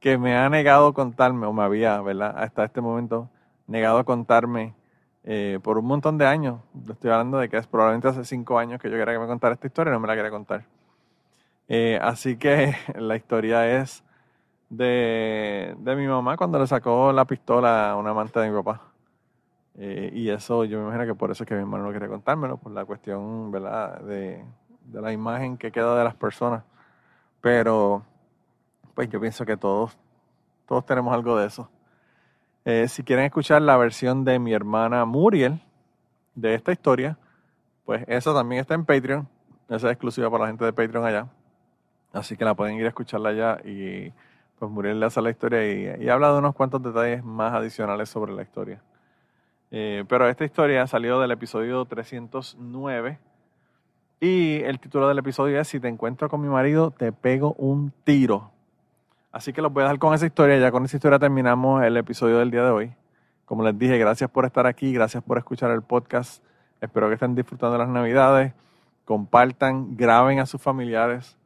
[0.00, 2.34] que me ha negado contarme, o me había, ¿verdad?
[2.36, 3.28] Hasta este momento,
[3.66, 4.74] negado a contarme
[5.24, 6.60] eh, por un montón de años.
[6.88, 9.54] Estoy hablando de que es probablemente hace cinco años que yo quería que me contara
[9.54, 10.64] esta historia y no me la quería contar.
[11.68, 14.04] Eh, así que la historia es
[14.70, 18.82] de, de mi mamá cuando le sacó la pistola a una amante de mi papá.
[19.76, 22.08] Eh, y eso yo me imagino que por eso es que mi hermano no quería
[22.08, 24.44] contármelo, por la cuestión, ¿verdad?, de,
[24.86, 26.64] de la imagen que queda de las personas.
[27.40, 28.04] Pero,
[28.98, 29.96] pues yo pienso que todos,
[30.66, 31.70] todos tenemos algo de eso.
[32.64, 35.60] Eh, si quieren escuchar la versión de mi hermana Muriel
[36.34, 37.16] de esta historia,
[37.84, 39.28] pues esa también está en Patreon.
[39.68, 41.28] Esa es exclusiva para la gente de Patreon allá.
[42.12, 44.12] Así que la pueden ir a escucharla allá y
[44.58, 45.64] pues Muriel le hace la historia
[45.96, 48.82] y, habla de unos cuantos detalles más adicionales sobre la historia.
[49.70, 53.20] Eh, pero esta historia salió del episodio 309
[54.18, 57.92] y el título del episodio es Si te encuentro con mi marido, te pego un
[58.02, 58.57] tiro.
[59.32, 60.58] Así que los voy a dejar con esa historia.
[60.58, 62.94] Ya con esa historia terminamos el episodio del día de hoy.
[63.44, 66.42] Como les dije, gracias por estar aquí, gracias por escuchar el podcast.
[66.80, 68.52] Espero que estén disfrutando las navidades.
[69.04, 71.36] Compartan, graben a sus familiares.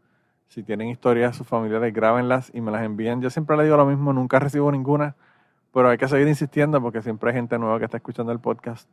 [0.48, 3.20] Si tienen historias de sus familiares, grábenlas y me las envíen.
[3.20, 5.16] Yo siempre les digo lo mismo, nunca recibo ninguna
[5.72, 8.88] pero hay que seguir insistiendo porque siempre hay gente nueva que está escuchando el podcast.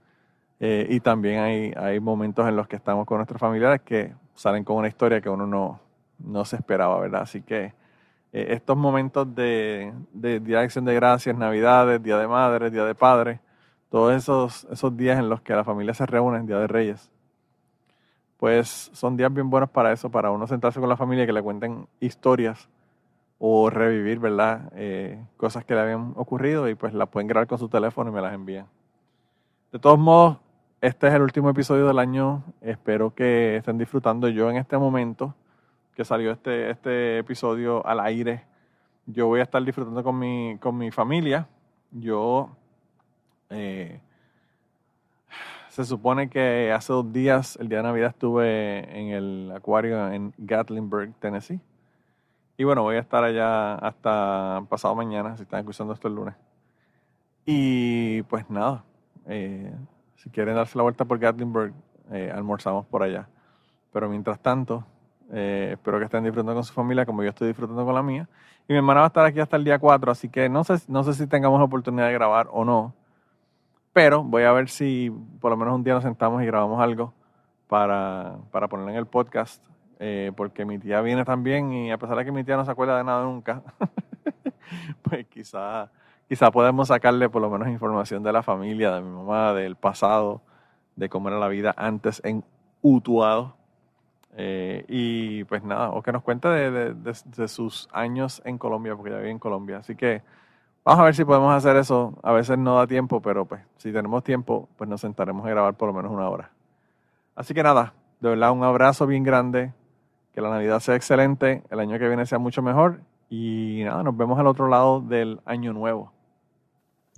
[0.61, 4.63] Eh, y también hay, hay momentos en los que estamos con nuestros familiares que salen
[4.63, 5.79] con una historia que uno no,
[6.19, 7.21] no se esperaba, ¿verdad?
[7.21, 7.73] Así que
[8.32, 12.86] eh, estos momentos de, de Día de Acción de Gracias, Navidades, Día de Madre, Día
[12.86, 13.39] de Padre,
[13.89, 17.11] todos esos, esos días en los que la familia se reúne, Día de Reyes,
[18.38, 21.34] pues son días bien buenos para eso, para uno sentarse con la familia y que
[21.34, 22.69] le cuenten historias
[23.39, 24.71] o revivir, ¿verdad?
[24.75, 28.13] Eh, cosas que le habían ocurrido y pues las pueden grabar con su teléfono y
[28.13, 28.67] me las envían.
[29.71, 30.38] De todos modos,
[30.82, 32.43] este es el último episodio del año.
[32.61, 34.30] Espero que estén disfrutando.
[34.30, 35.36] Yo en este momento
[36.00, 38.45] que salió este, este episodio al aire,
[39.06, 41.45] yo voy a estar disfrutando con mi, con mi familia.
[41.91, 42.52] Yo,
[43.50, 44.00] eh,
[45.68, 50.34] se supone que hace dos días, el día de Navidad, estuve en el acuario en
[50.38, 51.60] Gatlinburg, Tennessee.
[52.56, 56.36] Y bueno, voy a estar allá hasta pasado mañana, si están escuchando esto el lunes.
[57.45, 58.86] Y pues nada,
[59.26, 59.76] eh,
[60.16, 61.74] si quieren darse la vuelta por Gatlinburg,
[62.10, 63.28] eh, almorzamos por allá.
[63.91, 64.86] Pero mientras tanto,
[65.32, 68.27] eh, espero que estén disfrutando con su familia como yo estoy disfrutando con la mía.
[68.67, 70.75] Y mi hermana va a estar aquí hasta el día 4, así que no sé,
[70.88, 72.93] no sé si tengamos la oportunidad de grabar o no.
[73.93, 77.13] Pero voy a ver si por lo menos un día nos sentamos y grabamos algo
[77.67, 79.63] para, para poner en el podcast
[80.01, 82.71] eh, porque mi tía viene también y a pesar de que mi tía no se
[82.71, 83.61] acuerda de nada nunca,
[85.01, 85.91] pues quizá,
[86.30, 90.41] quizá podemos sacarle por lo menos información de la familia, de mi mamá, del pasado,
[90.95, 92.45] de cómo era la vida antes en
[92.82, 93.57] Utuado.
[94.36, 99.11] Eh, y pues nada, o que nos cuente de, de, sus años en Colombia, porque
[99.11, 99.77] ya vive en Colombia.
[99.77, 100.21] Así que
[100.84, 102.17] vamos a ver si podemos hacer eso.
[102.23, 105.75] A veces no da tiempo, pero pues si tenemos tiempo, pues nos sentaremos a grabar
[105.75, 106.51] por lo menos una hora.
[107.36, 109.73] Así que nada, de verdad un abrazo bien grande
[110.34, 114.15] que la Navidad sea excelente, el año que viene sea mucho mejor y nada, nos
[114.15, 116.11] vemos al otro lado del año nuevo.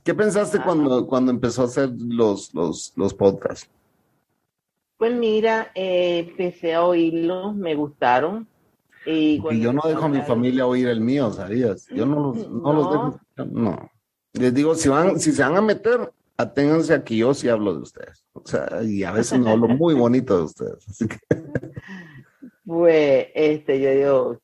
[0.04, 3.70] ¿Qué pensaste cuando, cuando empezó a hacer los, los, los podcasts?
[5.02, 8.48] Pues mira, eh, empecé a oírlos, me gustaron.
[9.04, 11.88] Y, yo no dejo a mi familia oír el mío, ¿sabías?
[11.88, 13.20] Yo no los, no, los dejo.
[13.50, 13.90] No.
[14.34, 17.80] Les digo, si, van, si se van a meter, aténganse aquí, yo sí hablo de
[17.80, 18.24] ustedes.
[18.34, 20.88] O sea, y a veces no hablo muy bonito de ustedes.
[20.88, 21.18] Así que...
[22.64, 24.38] pues este, yo digo,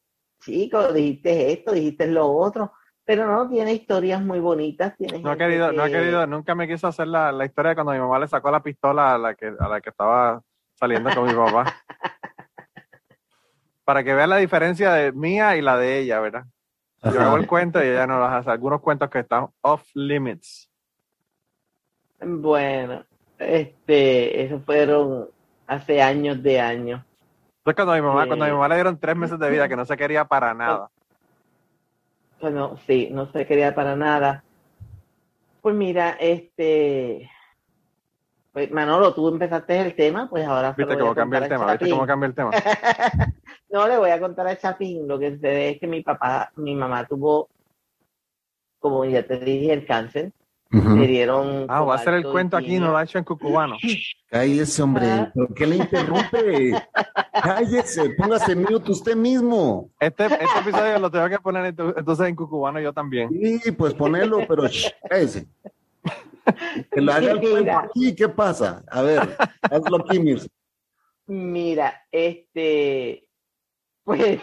[0.44, 2.72] chico, dijiste esto, dijiste lo otro,
[3.08, 4.94] pero no, tiene historias muy bonitas.
[4.98, 7.76] Tiene no ha querido, no ha querido, nunca me quiso hacer la, la historia de
[7.76, 10.42] cuando mi mamá le sacó la pistola a la que, a la que estaba
[10.74, 11.74] saliendo con mi papá.
[13.86, 16.44] Para que vean la diferencia de mía y la de ella, ¿verdad?
[17.02, 18.52] Yo hago el cuento y ella no las hace.
[18.52, 20.70] Algunos cuentos que están off limits.
[22.20, 23.06] Bueno,
[23.40, 25.30] este, esos fueron
[25.66, 27.06] hace años de años.
[27.60, 29.86] Entonces cuando mi mamá, cuando mi mamá le dieron tres meses de vida que no
[29.86, 30.90] se quería para nada.
[32.40, 34.44] Bueno, sí, no se quería para nada.
[35.62, 37.30] Pues mira, este,
[38.58, 40.74] pues Manolo, tú empezaste el tema, pues ahora.
[40.76, 42.52] Viste cómo cambia el tema, viste cómo cambia el tema.
[43.70, 45.08] no, le voy a contar a Chapín.
[45.08, 47.50] Lo que sucede es que mi papá, mi mamá tuvo,
[48.80, 50.32] como ya te dije, el cáncer.
[50.70, 51.66] Le dieron.
[51.70, 53.78] Ah, va a hacer el cuento aquí, no lo ha hecho en cucubano.
[54.30, 55.32] Cállese, hombre.
[55.34, 56.72] ¿Por qué le interrumpe?
[57.44, 59.90] Cállese, póngase mute usted mismo.
[60.00, 63.30] Este, este episodio lo tengo que poner entonces en cucubano yo también.
[63.30, 64.64] Sí, pues ponerlo, pero
[65.10, 65.48] cállese.
[66.92, 68.84] Que lo haga el cuento aquí, ¿qué pasa?
[68.90, 70.20] A ver, hazlo aquí.
[71.28, 73.24] Mira, este.
[74.08, 74.40] Pues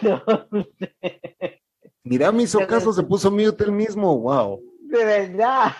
[2.03, 4.61] Mira, me hizo caso, se puso mute el mismo, wow
[4.95, 5.71] de verdad.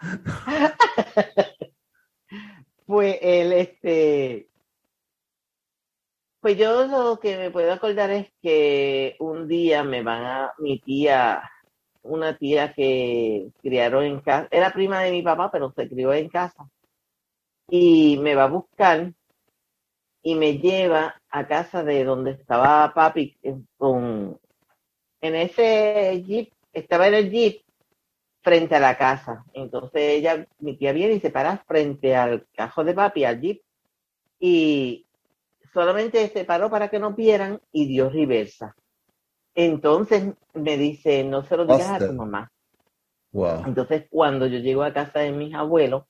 [2.86, 4.48] pues él, este,
[6.40, 10.78] pues yo lo que me puedo acordar es que un día me van a, mi
[10.78, 11.42] tía,
[12.02, 16.28] una tía que criaron en casa, era prima de mi papá, pero se crió en
[16.28, 16.68] casa,
[17.68, 19.12] y me va a buscar
[20.22, 23.38] y me lleva a casa de donde estaba papi
[23.76, 24.38] con,
[25.20, 27.62] en ese jeep estaba en el jeep
[28.42, 29.44] frente a la casa.
[29.52, 33.62] Entonces ella, mi tía viene y se para frente al cajón de papi, al jeep,
[34.38, 35.06] y
[35.72, 38.74] solamente se paró para que no vieran y dio reversa.
[39.54, 42.50] Entonces me dice, no se lo digas a tu mamá.
[43.66, 46.04] Entonces cuando yo llego a casa de mis abuelos,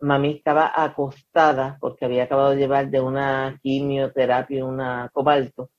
[0.00, 5.70] mami estaba acostada porque había acabado de llevar de una quimioterapia, una cobalto,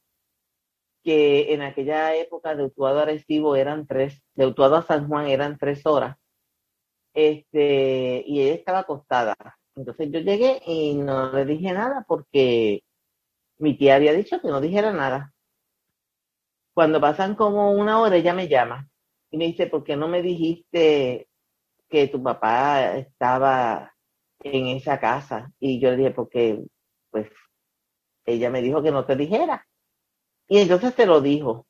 [1.08, 5.28] que en aquella época de Utuado a Recibo eran tres, de Utuado a San Juan
[5.28, 6.18] eran tres horas,
[7.14, 9.38] este, y ella estaba acostada.
[9.78, 12.84] Entonces yo llegué y no le dije nada porque
[13.58, 15.34] mi tía había dicho que no dijera nada.
[16.74, 18.90] Cuando pasan como una hora, ella me llama
[19.32, 21.30] y me dice, ¿por qué no me dijiste
[21.88, 23.94] que tu papá estaba
[24.42, 25.54] en esa casa?
[25.58, 26.66] Y yo le dije, porque,
[27.12, 27.30] pues,
[28.26, 29.66] ella me dijo que no te dijera.
[30.48, 31.66] Y entonces se lo dijo.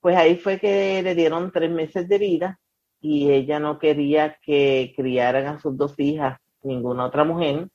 [0.00, 2.60] Pues ahí fue que le dieron tres meses de vida
[3.00, 7.68] y ella no quería que criaran a sus dos hijas ninguna otra mujer.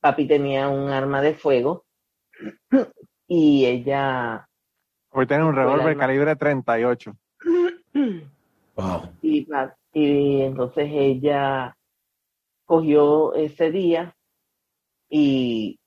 [0.00, 1.84] Papi tenía un arma de fuego
[3.26, 4.46] y ella...
[5.10, 7.16] Hoy tiene un revólver calibre 38.
[8.76, 9.02] Wow.
[9.20, 9.46] Y,
[9.92, 11.76] y entonces ella
[12.64, 14.16] cogió ese día
[15.08, 15.79] y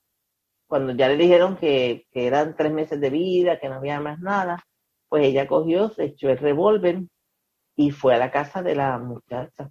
[0.74, 4.65] cuando ya le dijeron que, eran tres meses de vida, que no había más nada,
[5.07, 7.03] pues ella cogió, se echó el revólver
[7.76, 9.69] y fue a la casa de la muchacha.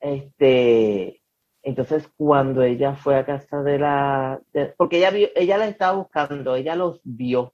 [0.00, 1.20] Este,
[1.62, 4.40] entonces cuando ella fue a casa de la,
[4.78, 7.52] porque ella vio, ella la estaba buscando, ella los vio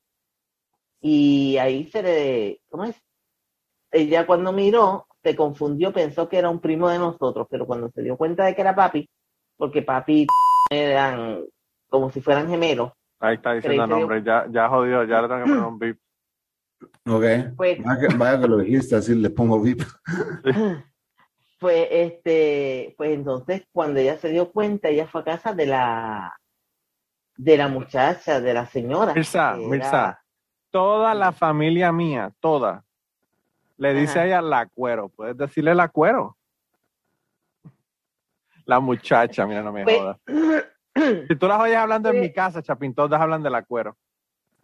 [1.01, 2.95] y ahí se le, ¿cómo es?
[3.91, 8.03] Ella cuando miró se confundió, pensó que era un primo de nosotros, pero cuando se
[8.03, 9.11] dio cuenta de que era papi,
[9.57, 10.29] porque papi
[10.71, 11.45] eran
[11.95, 12.91] como si fueran gemelos.
[13.21, 15.99] Ahí está diciendo el nombre, ya, ya jodido, ya le tengo que poner un VIP.
[17.07, 17.57] Ok.
[17.57, 17.79] Pues,
[18.19, 19.83] vaya, que, lo dijiste, así le pongo VIP.
[21.61, 26.37] Pues, este, pues entonces cuando ella se dio cuenta, ella fue a casa de la
[27.39, 29.15] de la muchacha, de la señora.
[29.15, 30.21] Mirza, Mirza,
[30.71, 32.85] toda la familia mía, toda,
[33.79, 35.09] le dice a ella la cuero.
[35.09, 36.37] ¿Puedes decirle la cuero?
[38.67, 40.19] La muchacha, mira, no me pues, jodas.
[41.29, 43.97] Si tú las oyes hablando en mi casa, Chapín, todas hablan de la cuero.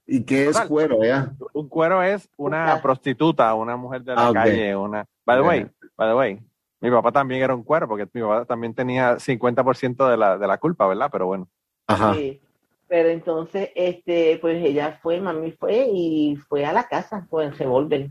[0.07, 1.33] ¿Y qué es cuero, ya?
[1.53, 5.07] Un cuero es una prostituta, una mujer de la ah, calle, una...
[5.24, 5.66] By the way,
[5.97, 6.41] by the way,
[6.81, 10.47] mi papá también era un cuero, porque mi papá también tenía 50% de la, de
[10.47, 11.09] la culpa, ¿verdad?
[11.12, 11.49] Pero bueno.
[11.87, 12.14] Ajá.
[12.14, 12.41] Sí.
[12.89, 17.57] Pero entonces, este, pues ella fue, mami fue y fue a la casa con el
[17.57, 18.11] revólver.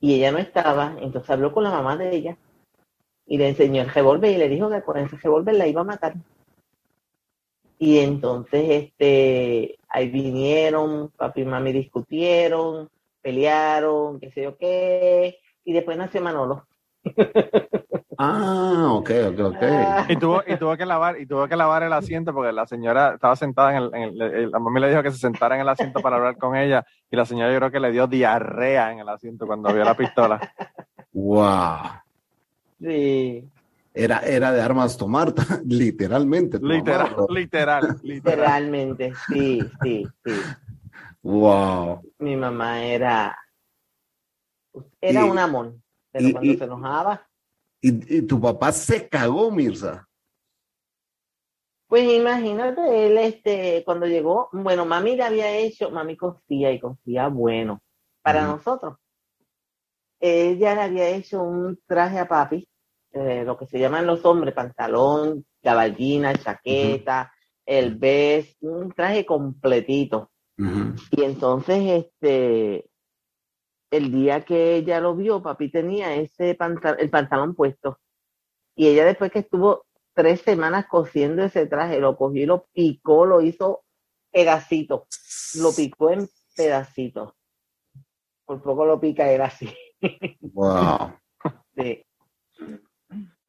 [0.00, 2.36] Y ella no estaba, entonces habló con la mamá de ella
[3.26, 5.84] y le enseñó el revólver y le dijo que con ese revólver la iba a
[5.84, 6.14] matar.
[7.78, 12.88] Y entonces, este, ahí vinieron, papi y mami discutieron,
[13.20, 16.66] pelearon, qué sé yo qué, y después nació Manolo.
[18.18, 19.62] Ah, ok, ok, ok.
[20.08, 23.12] Y tuvo, y tuvo que lavar, y tuvo que lavar el asiento porque la señora
[23.12, 26.16] estaba sentada en el, la mami le dijo que se sentara en el asiento para
[26.16, 29.46] hablar con ella, y la señora yo creo que le dio diarrea en el asiento
[29.46, 30.40] cuando vio la pistola.
[31.12, 31.78] Wow.
[32.78, 33.48] Sí.
[33.96, 35.32] Era, era de armas tomar,
[35.64, 36.58] literalmente.
[36.60, 40.32] Literal, literal, literalmente, sí, sí, sí.
[41.22, 42.02] Wow.
[42.18, 43.36] Mi mamá era,
[45.00, 45.76] era un amor,
[46.12, 47.26] pero cuando se enojaba.
[47.80, 50.06] Y, y, tu papá se cagó, Mirza.
[51.88, 57.28] Pues imagínate, él, este, cuando llegó, bueno, mami le había hecho, mami confía y confía
[57.28, 57.80] bueno
[58.22, 58.98] para nosotros.
[60.20, 62.68] Ella le había hecho un traje a papi
[63.16, 67.32] eh, lo que se llaman los hombres, pantalón, caballina, chaqueta,
[67.64, 70.30] el vest, un traje completito.
[70.58, 72.88] Y entonces, este,
[73.90, 77.98] el día que ella lo vio, papi tenía ese pantalón, el pantalón puesto.
[78.74, 83.26] Y ella después que estuvo tres semanas cosiendo ese traje, lo cogió y lo picó,
[83.26, 83.84] lo hizo
[84.30, 85.06] pedacito,
[85.56, 87.32] lo picó en pedacitos.
[88.44, 89.74] Por poco lo pica era así.
[90.40, 91.14] Wow.
[91.76, 92.04] sí.